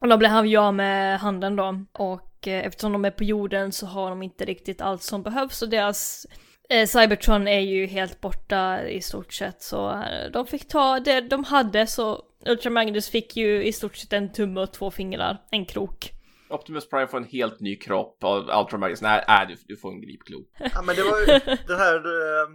[0.00, 1.84] Och då blev han ju av med handen då.
[1.92, 5.62] Och eh, eftersom de är på jorden så har de inte riktigt allt som behövs
[5.62, 6.26] och deras
[6.70, 9.62] eh, Cybertron är ju helt borta i stort sett.
[9.62, 13.96] Så eh, de fick ta det de hade så Ultra Magnus fick ju i stort
[13.96, 16.12] sett en tumme och två fingrar, en krok.
[16.48, 19.02] Optimus Prime får en helt ny kropp av Ultra Magnus.
[19.02, 20.38] Nej, nej du, du får en gripklo.
[20.58, 21.26] Ja men det var ju
[21.66, 22.48] den här eh,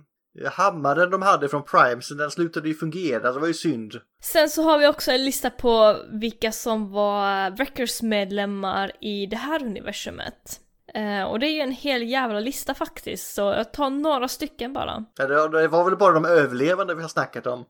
[0.51, 3.93] hammaren de hade från Prime, så den slutade ju fungera, det var ju synd.
[4.23, 9.63] Sen så har vi också en lista på vilka som var Wreckers-medlemmar i det här
[9.63, 10.59] universumet.
[10.93, 14.73] Eh, och det är ju en hel jävla lista faktiskt, så jag tar några stycken
[14.73, 15.05] bara.
[15.17, 17.65] Ja, det, var väl bara de överlevande vi har snackat om.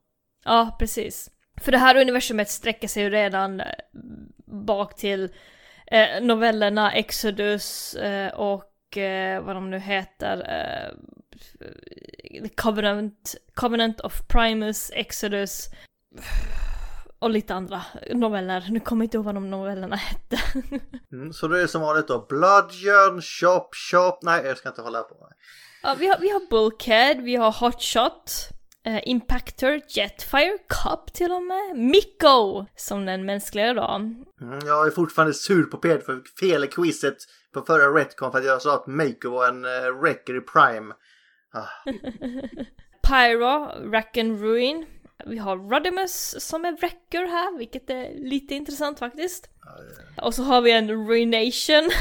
[0.45, 1.29] Ja, precis.
[1.61, 3.65] För det här universumet sträcker sig ju redan eh,
[4.65, 5.29] bak till
[5.87, 10.47] eh, novellerna Exodus eh, och eh, vad de nu heter.
[11.59, 15.69] Eh, The Covenant, Covenant of Primus, Exodus
[17.19, 17.81] och lite andra
[18.13, 18.67] noveller.
[18.69, 20.39] Nu kommer jag inte ihåg vad de novellerna hette.
[21.11, 25.03] Mm, så det är som vanligt då, Bludgeon, Chop, Chop, nej jag ska inte hålla
[25.03, 25.29] på.
[25.83, 28.31] ja, vi, har, vi har Bulkhead, vi har Hotshot,
[28.85, 33.87] eh, Impactor, Jetfire, Cup till och med, Mikko som den mänskliga då.
[34.41, 37.17] Mm, jag är fortfarande sur på Peder för fel i quizet
[37.53, 40.93] på förra Retcon för att jag sa att Mako var en uh, wrecker i Prime.
[41.51, 41.83] Ah.
[43.01, 44.85] Pyro, Rack and Ruin.
[45.25, 49.49] Vi har Rodimus som är wrecker här, vilket är lite intressant faktiskt.
[50.21, 51.91] Och så har vi en Ruination.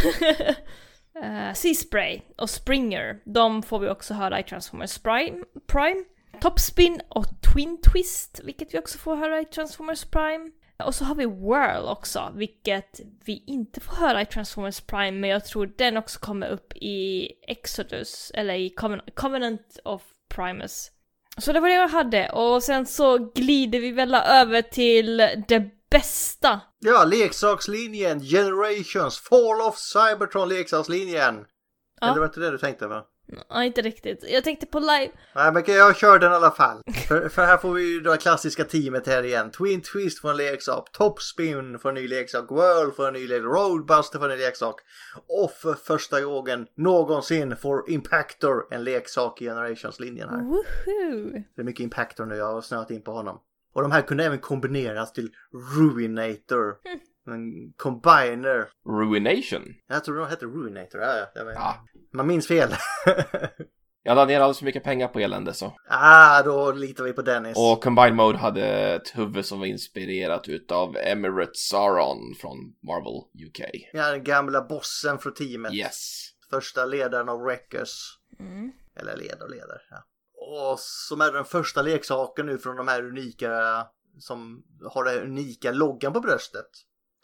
[1.25, 3.21] uh, Seaspray och Springer.
[3.25, 5.45] De får vi också höra i Transformers Prime.
[5.67, 6.05] Prime.
[6.41, 10.51] Topspin och Twin Twist, vilket vi också får höra i Transformers Prime.
[10.83, 15.31] Och så har vi Whirl också, vilket vi inte får höra i Transformers Prime, men
[15.31, 20.03] jag tror den också kommer upp i Exodus, eller i Coven Covenant of
[20.35, 20.91] Primus.
[21.39, 25.17] Så det var det jag hade, och sen så glider vi väl över till
[25.49, 26.61] det bästa.
[26.79, 31.45] Ja, leksakslinjen, Generations, Fall of Cybertron leksakslinjen.
[32.01, 32.07] Ja.
[32.07, 33.05] Eller var det inte det du tänkte va?
[33.49, 34.25] Ja, inte riktigt.
[34.29, 35.11] Jag tänkte på live...
[35.35, 36.83] Nej men jag kör den i alla fall.
[37.09, 39.51] för, för här får vi ju det klassiska teamet här igen.
[39.51, 43.45] Twin Twist får en leksak, Topspin får en ny leksak, Whirl får en ny leksak,
[43.45, 44.81] Roadbuster får en ny leksak.
[45.29, 50.43] Och för första gången någonsin får Impactor en leksak i Generations-linjen här.
[50.43, 51.45] Woohoo!
[51.57, 53.41] Det är mycket Impactor nu, jag har snöat in på honom.
[53.73, 55.31] Och de här kunde även kombineras till
[55.77, 56.77] Ruinator.
[57.27, 58.69] En combiner.
[58.87, 59.75] Ruination.
[59.87, 61.55] Jag tror de hette Ruinator, ja, vet.
[61.55, 61.85] Ja.
[62.13, 62.75] Man minns fel.
[64.03, 65.77] Jag la ner alldeles för mycket pengar på elände så.
[65.89, 67.57] ah, då litar vi på Dennis.
[67.57, 73.61] Och Combined Mode hade ett huvud som var inspirerat utav Emirates Sauron från Marvel UK.
[73.93, 75.73] Ja, den gamla bossen från teamet.
[75.75, 76.27] Yes.
[76.51, 78.19] Första ledaren av Wreckers.
[78.97, 79.81] Eller leder och leder.
[79.91, 80.05] Ja.
[80.73, 83.87] Och som är den första leksaken nu från de här unika
[84.19, 86.67] som har den unika loggan på bröstet.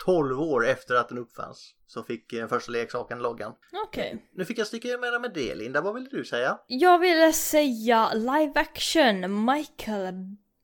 [0.05, 3.53] 12 år efter att den uppfanns så fick den första leksaken loggan.
[3.87, 4.31] Okej.
[4.35, 6.59] Nu fick jag sticka med med det Linda, vad ville du säga?
[6.67, 10.15] Jag ville säga live action Michael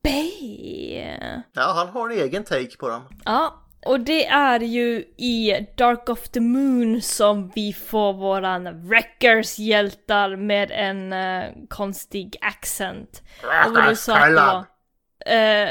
[0.03, 0.93] Bay.
[1.53, 3.01] Ja, han har en egen take på dem.
[3.25, 9.59] Ja, och det är ju i Dark of the Moon som vi får våran Wreckers
[9.59, 13.23] hjältar med en eh, konstig accent.
[13.67, 14.65] Och du sa att det var...
[15.25, 15.69] Eh,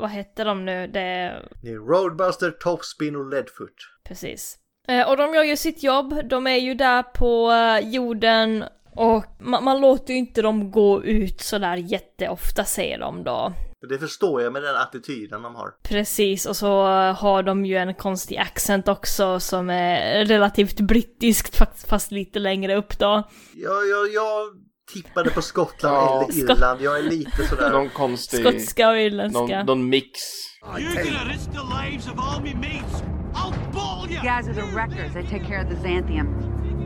[0.00, 0.86] vad, hette de nu?
[0.86, 1.42] Det...
[1.62, 3.74] Det är Roadbuster, Topspin och Leadfoot.
[4.04, 4.58] Precis.
[4.88, 8.64] Eh, och de gör ju sitt jobb, de är ju där på eh, jorden
[8.96, 13.52] och ma- man låter ju inte dem gå ut sådär jätteofta säger de då.
[13.88, 15.70] Det förstår jag med den attityden de har.
[15.82, 21.56] Precis, och så eh, har de ju en konstig accent också som är relativt brittiskt
[21.56, 23.22] fast, fast lite längre upp då.
[23.54, 24.48] Jag, jag, jag
[24.92, 26.28] tippade på Skottland Ja.
[26.30, 27.70] eller Irland, jag är lite sådär.
[27.70, 28.40] Någon konstig...
[28.40, 29.40] Skotska och irländska.
[29.40, 30.20] Någon, någon mix.
[30.62, 33.02] You're gonna risk the lives of all me mates.
[33.34, 34.20] I'll ball you.
[34.22, 35.12] guys are the wreckers.
[35.14, 36.26] They take care of the Xanthium.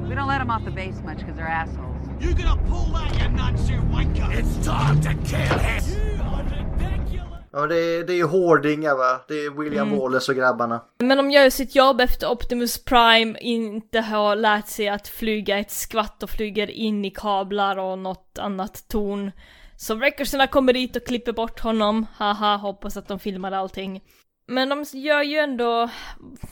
[0.08, 1.88] We don't let them off the base much because they're assholes.
[2.20, 4.30] You're gonna pull that, you Nazi wanker.
[4.34, 5.82] It's time to kill him.
[5.88, 7.31] You are ridiculous.
[7.52, 9.24] Ja, det är, det är ju hårdingar va.
[9.28, 10.00] Det är William Mm.
[10.00, 10.84] Wallace och grabbarna.
[10.98, 15.70] Men de gör sitt jobb efter Optimus Prime inte har lärt sig att flyga ett
[15.70, 19.30] skvatt och flyger in i kablar och något annat torn.
[19.76, 24.02] Så Wreckerserna kommer dit och klipper bort honom, haha, hoppas att de filmar allting.
[24.46, 25.90] Men de gör ju ändå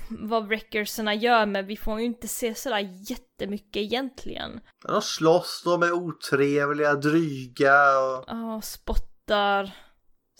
[0.08, 4.60] vad Wreckerserna gör, men vi får ju inte se sådär jättemycket egentligen.
[4.88, 8.24] De slåss, de är otrevliga, dryga och...
[8.26, 9.74] Ja, spottar,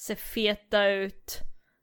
[0.07, 1.39] ser feta ut.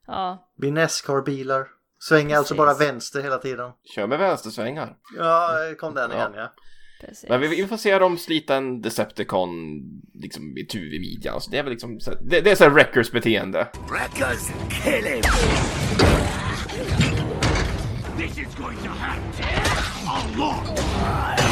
[0.08, 1.68] Ja, Blir Nascar-bilar.
[2.00, 2.80] Svänger alltså Precis.
[2.80, 3.72] bara vänster hela tiden.
[3.96, 4.96] Kör med vänstersvängar.
[5.18, 6.54] Ja, kom den igen ja.
[7.02, 7.30] precis.
[7.30, 9.50] Men vi, vi får se dem slita en Decepticon
[10.14, 11.42] liksom i tu vid midjan.
[11.42, 13.68] Så det är väl liksom, så- det, det är så Wreckers beteende.
[13.90, 14.48] Wreckers,
[14.84, 15.22] kill him!
[18.18, 19.42] This is going to hurt
[20.08, 21.47] a lot!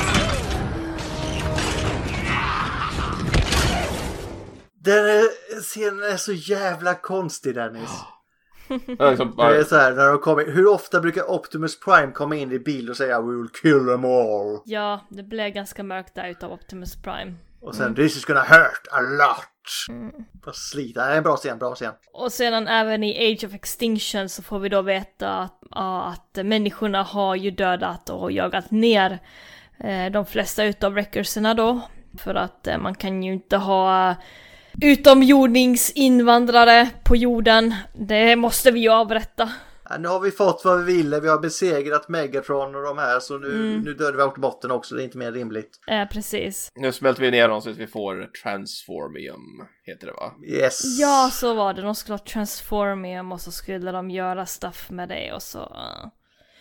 [4.85, 5.27] Den
[5.61, 7.91] scenen är så jävla konstig Dennis.
[8.67, 9.33] Det är liksom
[9.69, 12.97] så här, när de kommer, hur ofta brukar Optimus Prime komma in i bil och
[12.97, 14.61] säga We will kill them all?
[14.65, 17.33] Ja, det blev ganska mörkt där utav Optimus Prime.
[17.61, 19.97] Och sen This is gonna hurt a lot.
[20.45, 21.05] Bara slita.
[21.05, 21.93] Det är en bra scen, bra scen.
[22.13, 26.45] Och sedan även i Age of Extinction så får vi då veta att, ja, att
[26.45, 29.19] människorna har ju dödat och jagat ner
[29.79, 31.81] eh, de flesta utav wreckerserna då.
[32.17, 34.15] För att eh, man kan ju inte ha
[34.81, 37.75] utomjordingsinvandrare på jorden.
[37.93, 39.51] Det måste vi ju avrätta.
[39.89, 41.19] Ja, nu har vi fått vad vi ville.
[41.19, 44.95] Vi har besegrat Megatron och de här så nu, nu dödar vi out botten också.
[44.95, 45.79] Det är inte mer rimligt.
[45.87, 46.71] Eh, precis.
[46.75, 50.33] nu smälter vi ner dem så att vi får Transformium, heter det va?
[50.47, 50.99] Yes.
[50.99, 51.81] Ja, så var det.
[51.81, 55.77] De skulle ha transformium och så skulle de göra stuff med det och så.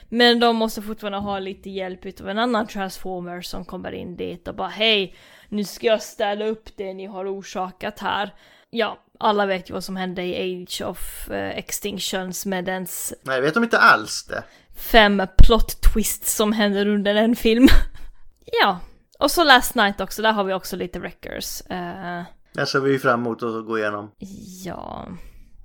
[0.08, 4.48] Men de måste fortfarande ha lite hjälp utav en annan transformer som kommer in dit
[4.48, 5.16] och bara hej,
[5.55, 8.34] nu ska jag ställa upp det ni har orsakat här.
[8.70, 13.40] Ja, alla vet ju vad som hände i Age of eh, Extinctions med dens Nej,
[13.40, 14.44] vet de inte alls det.
[14.76, 17.68] fem plot twists som händer under en film.
[18.62, 18.78] ja,
[19.18, 21.61] och så Last Night också, där har vi också lite wreckers.
[21.61, 24.11] Eh, Den ser vi ju fram emot att gå igenom.
[24.64, 25.09] ja,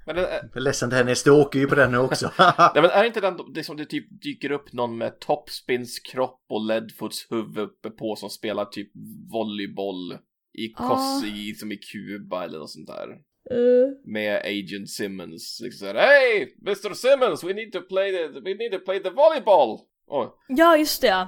[0.10, 2.32] Men det, är- Jag är ledsen Dennis, du åker ju på den nu också.
[2.58, 6.46] nej, men är inte den det som det typ dyker upp någon med Topspins kropp
[6.50, 8.92] och Leadfoots huvud uppe på som spelar typ
[9.34, 10.14] volleyboll
[10.58, 10.88] i Ja.
[10.88, 13.10] Kos i, som i Kuba eller något sånt där.
[13.52, 15.60] Eh, Med Agent Simmons.
[15.64, 16.48] Liksom såhär, Hey!
[16.68, 19.80] Mr Simmons, we need to play the, we need to play the volleyball!
[20.12, 20.28] Oj.
[20.48, 21.28] ja just det ja.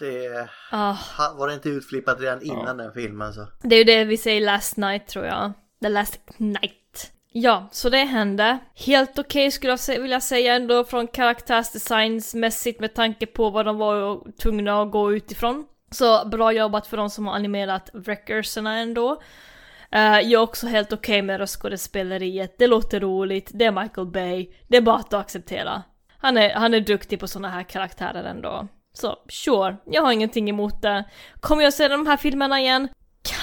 [0.00, 0.48] det.
[0.70, 0.96] Ah,
[1.38, 3.46] Var det inte utflippat redan innan den filmen så?
[3.62, 5.52] det är ju det vi säger last night tror jag.
[5.82, 6.72] The last night.
[7.34, 8.58] Ja, så det hände.
[8.74, 14.32] Helt okej skulle jag vilja säga ändå från karaktärsdesignsmässigt med tanke på vad de var
[14.38, 15.66] tvungna att gå utifrån.
[15.90, 19.12] Så bra jobbat för de som har animerat Wreckerserna ändå.
[19.94, 24.48] Uh, jag är också helt okej med röstskådespeleriet, det låter roligt, det är Michael Bay,
[24.68, 25.82] det är bara att acceptera.
[26.18, 28.68] Han är, han är duktig på såna här karaktärer ändå.
[28.92, 31.04] Så sure, jag har ingenting emot det.
[31.40, 32.88] Kommer jag se de här filmerna igen?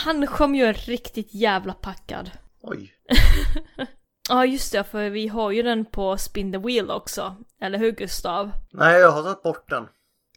[0.03, 2.31] Kanske om jag är riktigt jävla packad.
[2.61, 2.93] Oj.
[4.29, 7.35] Ja just det, för vi har ju den på Spin the Wheel också.
[7.61, 8.51] Eller hur Gustav?
[8.71, 9.87] Nej, jag har tagit bort den.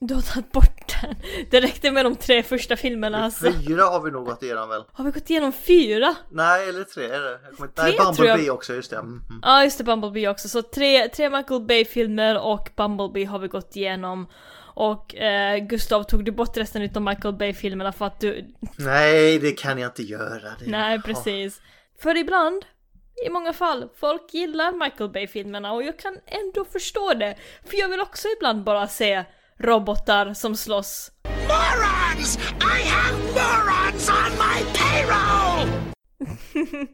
[0.00, 1.16] Du har tagit bort den.
[1.50, 3.52] Det räckte med de tre första filmerna alltså.
[3.52, 4.82] Fyra har vi nog gått igenom väl?
[4.92, 6.14] Har vi gått igenom fyra?
[6.30, 7.40] Nej, eller tre är det.
[7.58, 7.82] Jag inte...
[7.82, 8.16] Tre Nej, tror jag.
[8.16, 8.96] Bumblebee också, just det.
[8.96, 9.40] Mm, mm.
[9.42, 10.48] Ja just det, Bumblebee också.
[10.48, 14.26] Så tre, tre Michael Bay-filmer och Bumblebee har vi gått igenom.
[14.74, 18.54] Och eh, Gustav, tog du bort resten utav Michael Bay-filmerna för att du...
[18.78, 20.48] Nej, det kan jag inte göra.
[20.58, 20.66] Det...
[20.66, 21.60] Nej, precis.
[22.02, 22.64] För ibland,
[23.26, 27.36] i många fall, folk gillar Michael Bay-filmerna och jag kan ändå förstå det.
[27.64, 29.24] För jag vill också ibland bara se
[29.58, 31.10] robotar som slåss.
[31.24, 32.38] Morons!
[32.60, 35.68] I have morons on my payroll!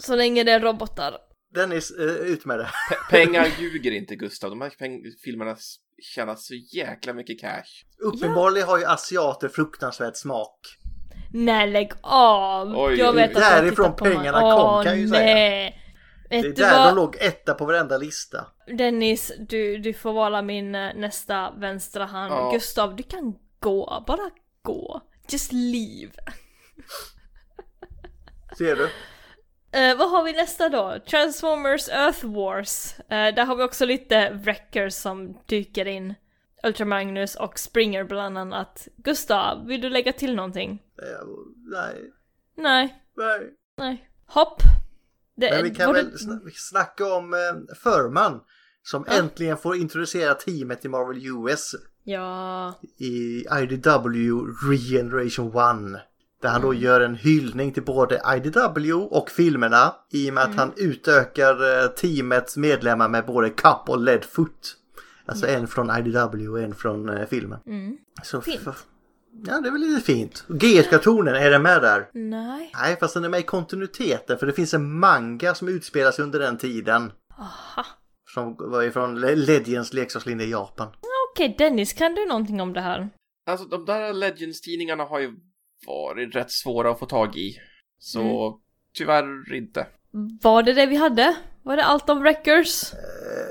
[0.00, 1.16] Så länge det är robotar.
[1.54, 2.70] Dennis, eh, ut med det.
[3.10, 4.72] Pengar ljuger inte Gustav, de här
[5.24, 5.56] filmerna
[6.02, 7.84] tjänar så jäkla mycket cash.
[7.98, 10.58] Uppenbarligen har ju asiater fruktansvärd smak.
[11.44, 12.78] Nej lägg av!
[12.78, 14.14] Oj, jag vet att jag Därifrån på mig.
[14.16, 15.34] pengarna kom, Åh, kan jag ju säga.
[15.34, 15.82] nej.
[16.30, 16.88] Det är Vet du där vad?
[16.88, 18.46] de låg etta på varenda lista.
[18.78, 22.32] Dennis, du, du får vara min eh, nästa vänstra hand.
[22.34, 22.50] Ja.
[22.52, 24.04] Gustav, du kan gå.
[24.06, 24.30] Bara
[24.62, 25.00] gå.
[25.28, 26.12] Just leave.
[28.58, 28.88] Ser du?
[29.72, 30.96] Eh, vad har vi nästa då?
[31.10, 32.94] Transformers Earth Wars.
[33.00, 36.14] Eh, där har vi också lite wreckers som dyker in.
[36.66, 38.88] Ultramagnus och Springer bland annat.
[38.96, 40.82] Gustav, vill du lägga till någonting?
[41.02, 41.26] Eh,
[41.72, 42.12] Nej,
[42.56, 43.50] Nej, nej.
[43.78, 44.10] nej.
[44.26, 44.62] Hopp.
[45.36, 48.40] Det, Men vi kan väl sna- snacka om eh, Furman.
[48.82, 51.74] Som äntligen får introducera teamet i Marvel US.
[52.04, 54.30] Ja, i IDW
[54.70, 55.46] Regeneration
[55.96, 56.00] 1.
[56.42, 56.82] Där han då Mm.
[56.82, 60.58] gör en hyllning till både IDW och filmerna i och med att Mm.
[60.58, 64.76] han utökar eh, teamets medlemmar med både Cup och Leadfoot.
[65.26, 67.58] Alltså en från IDW och en från eh, filmen.
[67.66, 67.96] Mm.
[68.22, 68.60] Så Fint.
[69.46, 70.44] Ja, det är väl lite fint.
[70.48, 72.08] G1-kartonen, är den med där?
[72.12, 72.70] Nej.
[72.74, 76.22] Nej, fast den är med i kontinuiteten för det finns en manga som utspelar sig
[76.24, 77.12] under den tiden.
[77.38, 77.86] Aha.
[78.34, 80.88] Som var ifrån Le- Legends leksakslinje i Japan.
[81.32, 83.08] Okej, Dennis, kan du någonting om det här?
[83.50, 85.32] Alltså de där Legends-tidningarna har ju
[85.86, 87.56] varit rätt svåra att få tag i.
[87.98, 88.60] Så Mm.
[88.98, 89.86] tyvärr inte.
[90.42, 91.36] Var det det vi hade?
[91.66, 92.92] Var det allt om Wreckers?
[92.92, 92.98] Eh,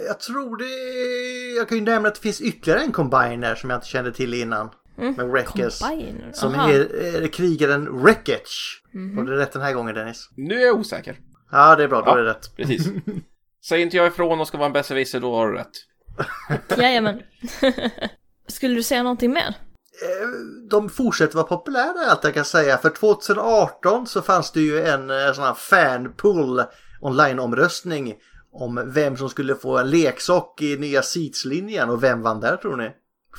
[0.08, 1.56] Jag tror det...
[1.58, 4.34] Jag kan ju nämna att det finns ytterligare en combiner som jag inte kände till
[4.34, 4.70] innan.
[4.96, 5.80] Med Wreckers.
[5.80, 6.32] Combiner?
[6.34, 6.70] Som Aha.
[6.72, 8.84] är, är krigaren Wreckage.
[8.94, 9.18] Mhm.
[9.18, 10.30] Och det rätt den här gången Dennis.
[10.38, 11.20] Nu är jag osäker.
[11.52, 12.02] Ja, det är bra.
[12.02, 12.18] Då Ja.
[12.20, 12.56] är det rätt.
[12.58, 12.88] Precis.
[13.68, 15.72] Säger inte jag ifrån och ska vara en besserwisser, då har du rätt.
[16.78, 17.22] Jajamän.
[18.48, 19.48] Skulle du säga någonting mer?
[19.48, 20.28] Eh,
[20.70, 22.78] De fortsätter vara populära allt jag kan säga.
[22.78, 26.62] För 2018 så fanns det ju en eh, sån här fanpool
[27.06, 28.16] online-omröstning
[28.52, 32.78] om vem som skulle få en leksak i nya Seats-linjen och vem vann där tror
[32.78, 32.92] ni?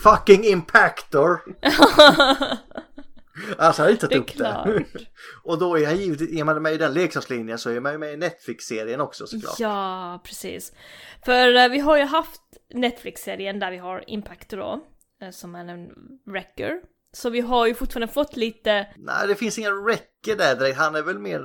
[0.02, 1.40] Fucking Impactor!
[3.58, 4.84] Alltså jag har är tagit upp det.
[5.42, 7.98] och då är jag givetvis, är man med i den leksakslinjen så är man ju
[7.98, 9.58] med i Netflix-serien också såklart.
[9.58, 10.72] Ja, precis.
[11.24, 12.40] För eh, vi har ju haft
[12.74, 14.80] Netflix-serien där vi har Impact då,
[15.22, 15.88] eh, som är en
[16.26, 16.80] Wrecker.
[17.12, 20.78] Så vi har ju fortfarande fått lite, Nej, det finns inga räcker där direkt.
[20.78, 21.42] Han är väl mer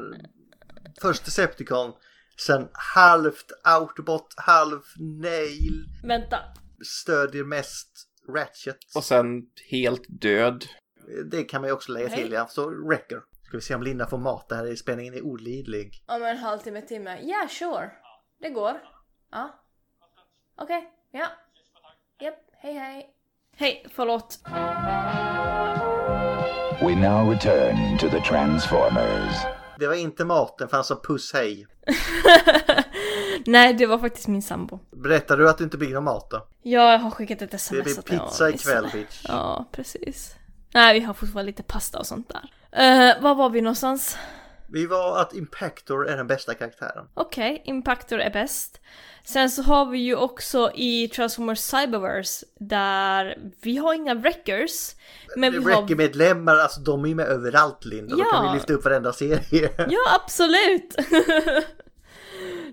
[1.01, 1.93] först Decepticon,
[2.37, 4.81] sen halvt Autobot, halv
[5.21, 6.37] Nail, vänta,
[6.85, 8.77] stödjer mest Ratchet.
[8.95, 10.65] Och sen helt död.
[11.31, 12.23] Det kan man ju också lägga Hej.
[12.23, 12.47] till, ja.
[12.47, 13.21] Så Wrecker.
[13.43, 14.49] Ska vi se om Linda får mat.
[14.49, 16.03] Det här är spänningen är olidlig.
[16.07, 17.19] om en halvtimme, timme.
[17.21, 17.91] Ja, yeah, sure.
[18.39, 18.81] Det går.
[19.31, 19.63] Ja.
[20.55, 21.27] Okej, ja.
[22.21, 23.09] Japp, hej hej.
[23.55, 24.39] Hej, förlåt.
[26.81, 29.60] We now return to the Transformers.
[29.81, 31.67] Det var inte maten, för han sa puss hej.
[33.45, 34.79] Nej, det var faktiskt min sambo.
[34.91, 36.47] Berättar du att det inte blir någon mat då?
[36.61, 39.25] Jag har skickat ett Det sms blir att jag pizza var ikväll bitch.
[39.27, 40.35] Ja, precis.
[40.73, 42.41] Nej, vi har fortfarande lite pasta och sånt där.
[43.15, 44.17] Uh, var var vi någonstans?
[44.71, 47.05] Vi var att Impactor är den bästa karaktären.
[47.13, 48.81] Okej, Impactor är bäst.
[49.23, 54.95] Sen så har vi ju också i Transformers Cyberverse där vi har inga Wreckers.
[55.35, 55.63] Men vi har...
[55.81, 58.15] Wrecker-medlemmar, alltså de är ju med överallt Linda.
[58.15, 58.51] Då kan Ja.
[58.51, 59.69] vi lyfta upp varenda serie.
[59.89, 60.95] Ja, absolut!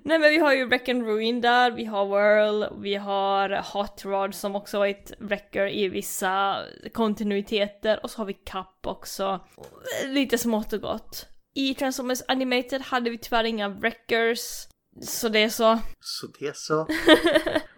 [0.03, 4.05] Nej men vi har ju Wreck and Ruin där, vi har Whirl, vi har Hot
[4.05, 6.57] Rod som också är ett Wrecker i vissa
[6.95, 9.41] kontinuiteter och så har vi Cup också.
[10.07, 11.27] Lite smått och gott.
[11.55, 14.67] I Transformers Animated hade vi tyvärr inga Wreckers.
[15.03, 15.79] Så det är så.
[16.01, 16.87] Så det är så.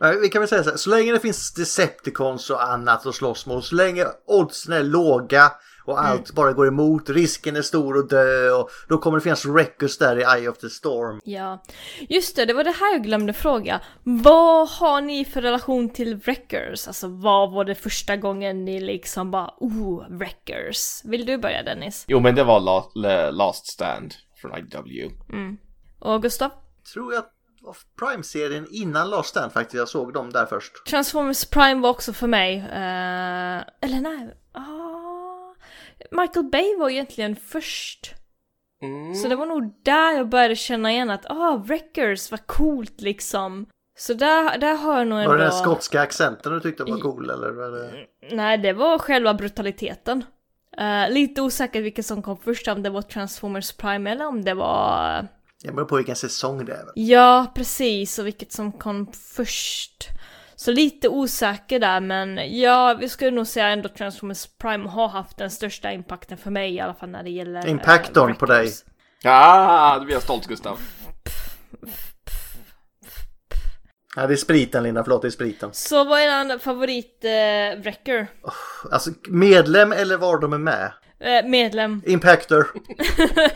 [0.23, 3.47] Vi kan väl säga så här, så länge det finns Decepticons och annat att slåss
[3.47, 5.53] mot, så länge oddsen är låga
[5.85, 9.47] och allt bara går emot, risken är stor att dö och då kommer det finnas
[9.47, 11.21] records där i Eye of the Storm.
[11.25, 11.63] Ja.
[12.09, 13.81] Just det, det var det här jag glömde fråga.
[14.03, 16.87] Vad har ni för relation till Wreckers?
[16.87, 21.05] Alltså vad var det första gången ni liksom bara oh, Wreckers?
[21.05, 22.05] Vill du börja Dennis?
[22.09, 25.11] Jo, men det var La- La- Last Stand från IW.
[25.33, 25.57] Mm.
[25.99, 26.51] Och Gustav?
[26.95, 27.25] Tror jag
[27.63, 30.87] var Prime-serien innan Last Stand faktiskt, jag såg dem där först.
[30.87, 32.57] Transformers Prime var också för mig.
[32.59, 34.35] eh, eller nej.
[34.53, 34.80] ah,
[36.11, 38.15] Michael Bay var egentligen först.
[38.83, 39.15] Mm.
[39.15, 43.67] Så det var nog där jag började känna igen att ah, Wreckers, vad coolt liksom.
[43.99, 45.31] Så där, där har jag nog ändå...
[45.31, 47.51] Var det den skotska accenten du tyckte var cool eller?
[47.51, 48.07] Var det...
[48.37, 50.25] Nej, det var själva brutaliteten.
[50.77, 54.55] Eh, lite osäker vilket som kom först, om det var Transformers Prime eller om det
[54.55, 55.29] var...
[55.63, 56.85] Jag beror på vilken säsong det är.
[56.85, 56.93] väl?
[56.95, 60.09] Ja, precis, och vilket som kom först.
[60.61, 65.37] Så lite osäker där, men ja, vi skulle nog säga ändå Transformers Prime har haft
[65.39, 67.65] den största impacten för mig i alla fall när det gäller...
[67.67, 68.59] eh, Impactorn på dig.
[68.59, 68.85] Wreckers.
[69.25, 70.79] Ah, du blir jag stolt Gustav.
[74.17, 75.71] Ja, det är spriten Linda, förlåt det är spriten.
[75.73, 78.27] Så vad är din favorit eh, Wrecker?
[78.93, 80.93] Alltså medlem eller var de är med?
[81.21, 82.03] Eh, medlem.
[82.07, 82.67] Impactor.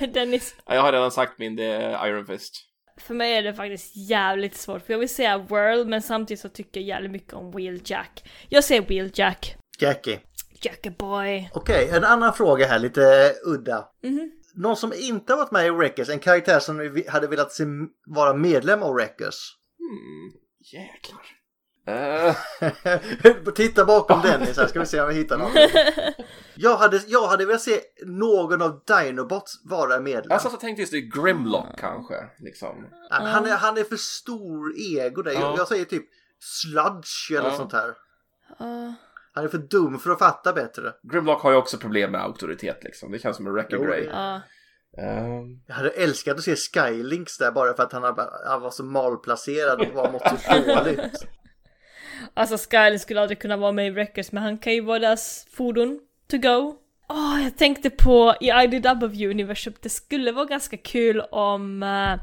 [0.14, 0.54] Dennis.
[0.66, 2.54] Ja, Jag har redan sagt min, det är Iron Fist.
[3.00, 6.48] För mig är det faktiskt jävligt svårt, för jag vill säga Whirl, men samtidigt så
[6.48, 8.30] tycker jag jävligt mycket om Wheeljack.
[8.48, 9.56] Jag säger Wheeljack.
[9.78, 10.20] Jackie.
[10.62, 11.50] Jackie boy.
[11.54, 13.88] Okej, en annan fråga här, lite udda.
[14.02, 14.30] Mhm.
[14.54, 17.64] Någon som inte har varit med i Wreckers, en karaktär som vi hade velat se
[18.06, 19.56] vara medlem av Wreckers.
[19.78, 20.32] Hmm,
[20.72, 21.22] jäklar.
[21.86, 22.36] Eh,
[23.54, 25.50] Titta bakom Dennis här ska vi se om vi hittar någon.
[26.56, 30.26] Jag hade, jag hade velat se någon av Dinobots vara medlem.
[30.30, 32.14] jag satt och tänkte just det, Grimlock kanske.
[32.38, 32.86] Liksom.
[33.10, 35.32] han, är, han är för stor ego där.
[35.32, 35.54] Jag, Ja.
[35.56, 36.04] jag säger typ
[36.38, 37.94] sludge eller sånt här.
[39.34, 40.92] Han är för dum för att fatta bättre.
[41.12, 43.12] Grimlock har ju också problem med auktoritet liksom.
[43.12, 44.06] Det känns som en wrecker grej.
[44.98, 48.02] Ehm, Jag hade älskat att se Skylinks där bara för att han,
[48.46, 51.26] han var så malplacerad och var mått så dåligt.
[52.34, 55.46] Alltså Skyline skulle aldrig kunna vara med i Wreckers, men han kan ju vara deras
[55.50, 56.00] fordon
[56.30, 56.74] to go.
[57.08, 61.82] Åh, jag tänkte på i IDW-universum, det skulle vara ganska kul om...
[61.82, 62.14] eh,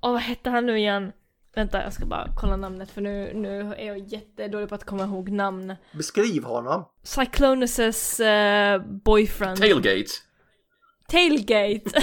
[0.00, 1.12] Åh, vad hette han nu igen?
[1.54, 5.04] Vänta, jag ska bara kolla namnet för nu, nu är jag jättedålig på att komma
[5.04, 5.74] ihåg namn.
[5.92, 6.84] Beskriv honom.
[7.04, 9.56] Cyclonus' eh, boyfriend.
[9.58, 10.10] Tailgate.
[11.08, 11.90] Tailgate!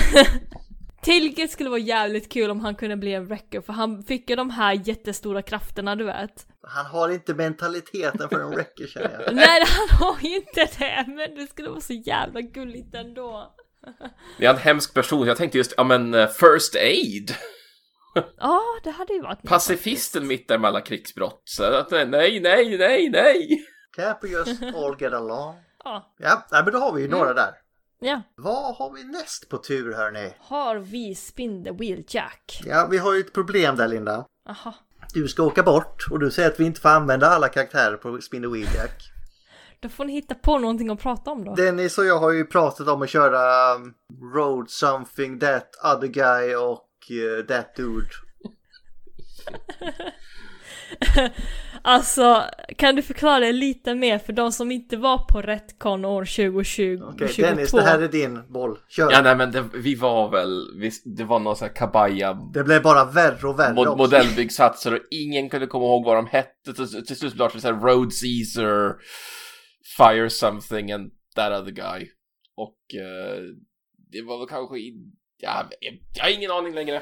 [1.04, 4.36] Tailgate skulle vara jävligt kul om han kunde bli en wrecker för han fick ju
[4.36, 6.48] de här jättestora krafterna du vet.
[6.68, 9.36] Han har inte mentaliteten för en wrecker känner jag.
[9.36, 13.54] Nej han har ju inte det men det skulle vara så jävla gulligt ändå.
[14.38, 15.28] Det är en hemsk person.
[15.28, 17.32] Jag tänkte just, ja men eh, First Aid.
[18.38, 19.44] Ja, det hade ju varit.
[19.44, 21.42] Pacifisten mitt där med alla krigsbrott.
[21.46, 22.06] Så att, nej,
[22.40, 23.66] nej, nej, nej.
[23.98, 25.56] Can't we just all get along?
[25.84, 26.14] Ja.
[26.18, 27.52] Ja, nej, men då har vi ju några där.
[28.04, 28.22] Ja.
[28.36, 30.34] Vad har vi näst på tur hörni?
[30.40, 32.62] Har vi Spin the Wheel Jack?
[32.66, 34.26] Ja, vi har ju ett problem där Linda.
[34.50, 34.74] Aha.
[35.14, 38.22] Du ska åka bort och du säger att vi inte får använda alla karaktärer på
[38.22, 39.10] Spin the Wheel Jack.
[39.80, 41.56] Då får ni hitta på någonting att prata om då.
[41.56, 43.94] Dennis och jag har ju pratat om att köra um,
[44.34, 48.10] Road Something, That Other Guy och uh, That Dude.
[51.86, 52.44] Alltså,
[52.78, 57.02] kan du förklara det lite mer för de som inte var på Retcon år 2020?
[57.04, 57.50] Okej 22?
[57.50, 58.78] Dennis, det här är din boll.
[58.88, 59.12] Kör!
[59.12, 62.64] Ja, nej men det, vi var väl, vi, det var någon sån här kabaya Det
[62.64, 63.98] blev bara värre och värre mod, också.
[63.98, 66.74] modellbyggsatser och ingen kunde komma ihåg vad de hette.
[66.74, 68.96] Till, till slut blev det så här Road Caesar,
[69.98, 72.10] Fire Something and That Other Guy.
[72.56, 73.42] Och eh,
[74.12, 74.94] det var väl kanske, i,
[75.38, 75.70] ja,
[76.16, 77.02] jag har ingen aning längre.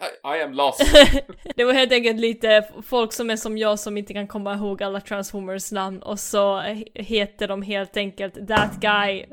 [0.00, 0.80] I, I am lost.
[1.56, 4.82] det var helt enkelt lite folk som är som jag som inte kan komma ihåg
[4.82, 6.60] alla Transformers namn och så
[6.94, 9.24] heter de helt enkelt That Guy,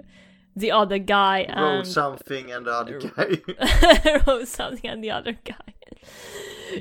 [0.60, 1.88] The Other Guy Road and...
[1.88, 3.38] Something and the Other Guy.
[4.28, 5.74] Road Something and The Other Guy.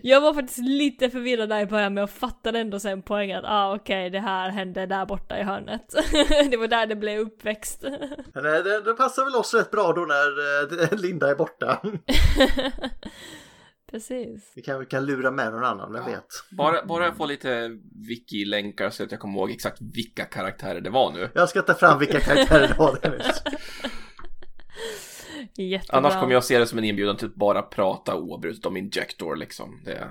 [0.03, 3.45] Jag var faktiskt lite förvirrad där i början men jag fattade ändå sen poängen att
[3.49, 5.95] ah okej det här hände där borta i hörnet.
[6.51, 7.81] det var där det blev uppväxt.
[8.35, 11.81] Det, det, det passar väl oss rätt bra då när eh, Linda är borta.
[13.93, 14.53] Precis.
[14.55, 16.27] Vi kan, vi kan lura med någon annan, vem vet?
[16.51, 17.79] Bara, bara jag får lite
[18.09, 21.31] wiki-länkar så att jag kommer ihåg exakt vilka karaktärer det var nu.
[21.35, 23.27] Jag ska ta fram vilka karaktärer det var Dennis.
[25.57, 25.99] Jättebra.
[25.99, 29.37] Annars kommer jag se det som en inbjudan till att bara prata oavbrutet om Injector
[29.37, 29.81] liksom.
[29.85, 30.09] Det...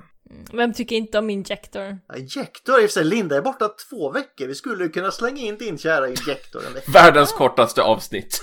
[0.54, 1.98] Vem tycker inte om Injector?
[2.18, 4.48] Injector, i och för sig Linda är borta två veckor.
[4.48, 6.62] Vi skulle kunna slänga in din kära Injector.
[6.94, 8.42] Världens kortaste avsnitt.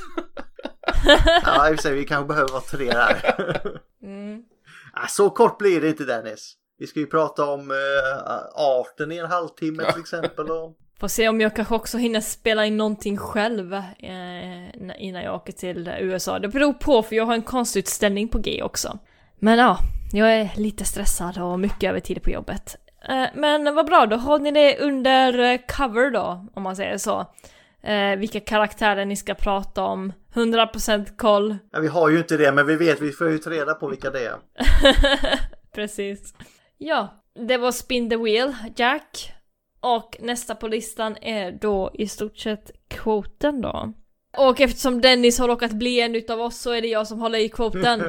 [1.44, 3.80] ja, i och för sig vi kanske behöver vara tre där.
[4.02, 4.42] Mm.
[5.02, 6.54] Ah, så kort blir det inte Dennis.
[6.78, 7.76] Vi ska ju prata om uh,
[8.54, 10.50] arten i en halvtimme till exempel.
[10.50, 10.76] Och...
[11.00, 13.82] Får se om jag kanske också hinner spela in någonting själv eh,
[14.98, 16.38] innan jag åker till USA.
[16.38, 18.98] Det beror på för jag har en konstutställning på G också.
[19.38, 19.78] Men ja,
[20.12, 22.76] jag är lite stressad och mycket övertid på jobbet.
[23.08, 27.26] Eh, men vad bra, då har ni det under cover då, om man säger så.
[27.82, 30.12] Eh, vilka karaktärer ni ska prata om.
[30.38, 31.56] 100% koll.
[31.72, 33.88] Ja, vi har ju inte det, men vi vet, vi får ju ta reda på
[33.88, 34.38] vilka det är.
[35.74, 36.34] Precis.
[36.78, 39.32] Ja, det var Spin the Wheel, Jack.
[39.80, 43.92] Och nästa på listan är då i stort sett kvoten då.
[44.36, 47.38] Och eftersom Dennis har råkat bli en utav oss så är det jag som håller
[47.38, 47.98] i kvoten.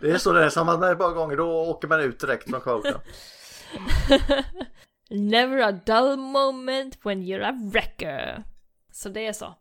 [0.00, 2.50] det är så det är, samma med ett par gånger då åker man ut direkt
[2.50, 3.00] från kvoten.
[5.10, 8.44] Never a dull moment when you're a wrecker.
[8.92, 9.54] Så det är så.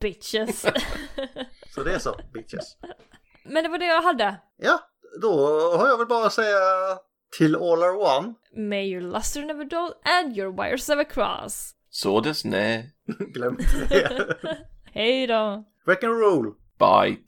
[0.00, 0.60] Bitches.
[1.74, 2.76] så det är så, bitches.
[3.44, 4.36] Men det var det jag hade.
[4.56, 4.80] Ja,
[5.20, 5.30] då
[5.76, 6.58] har jag väl bara att säga
[7.38, 8.34] till all are one.
[8.56, 11.74] May your luster never dull and your wires never cross.
[11.90, 12.94] Så des nej.
[13.06, 14.36] Glöm inte det.
[14.92, 15.64] Hej då.
[15.86, 16.54] Wreck and roll.
[16.78, 17.18] Bye.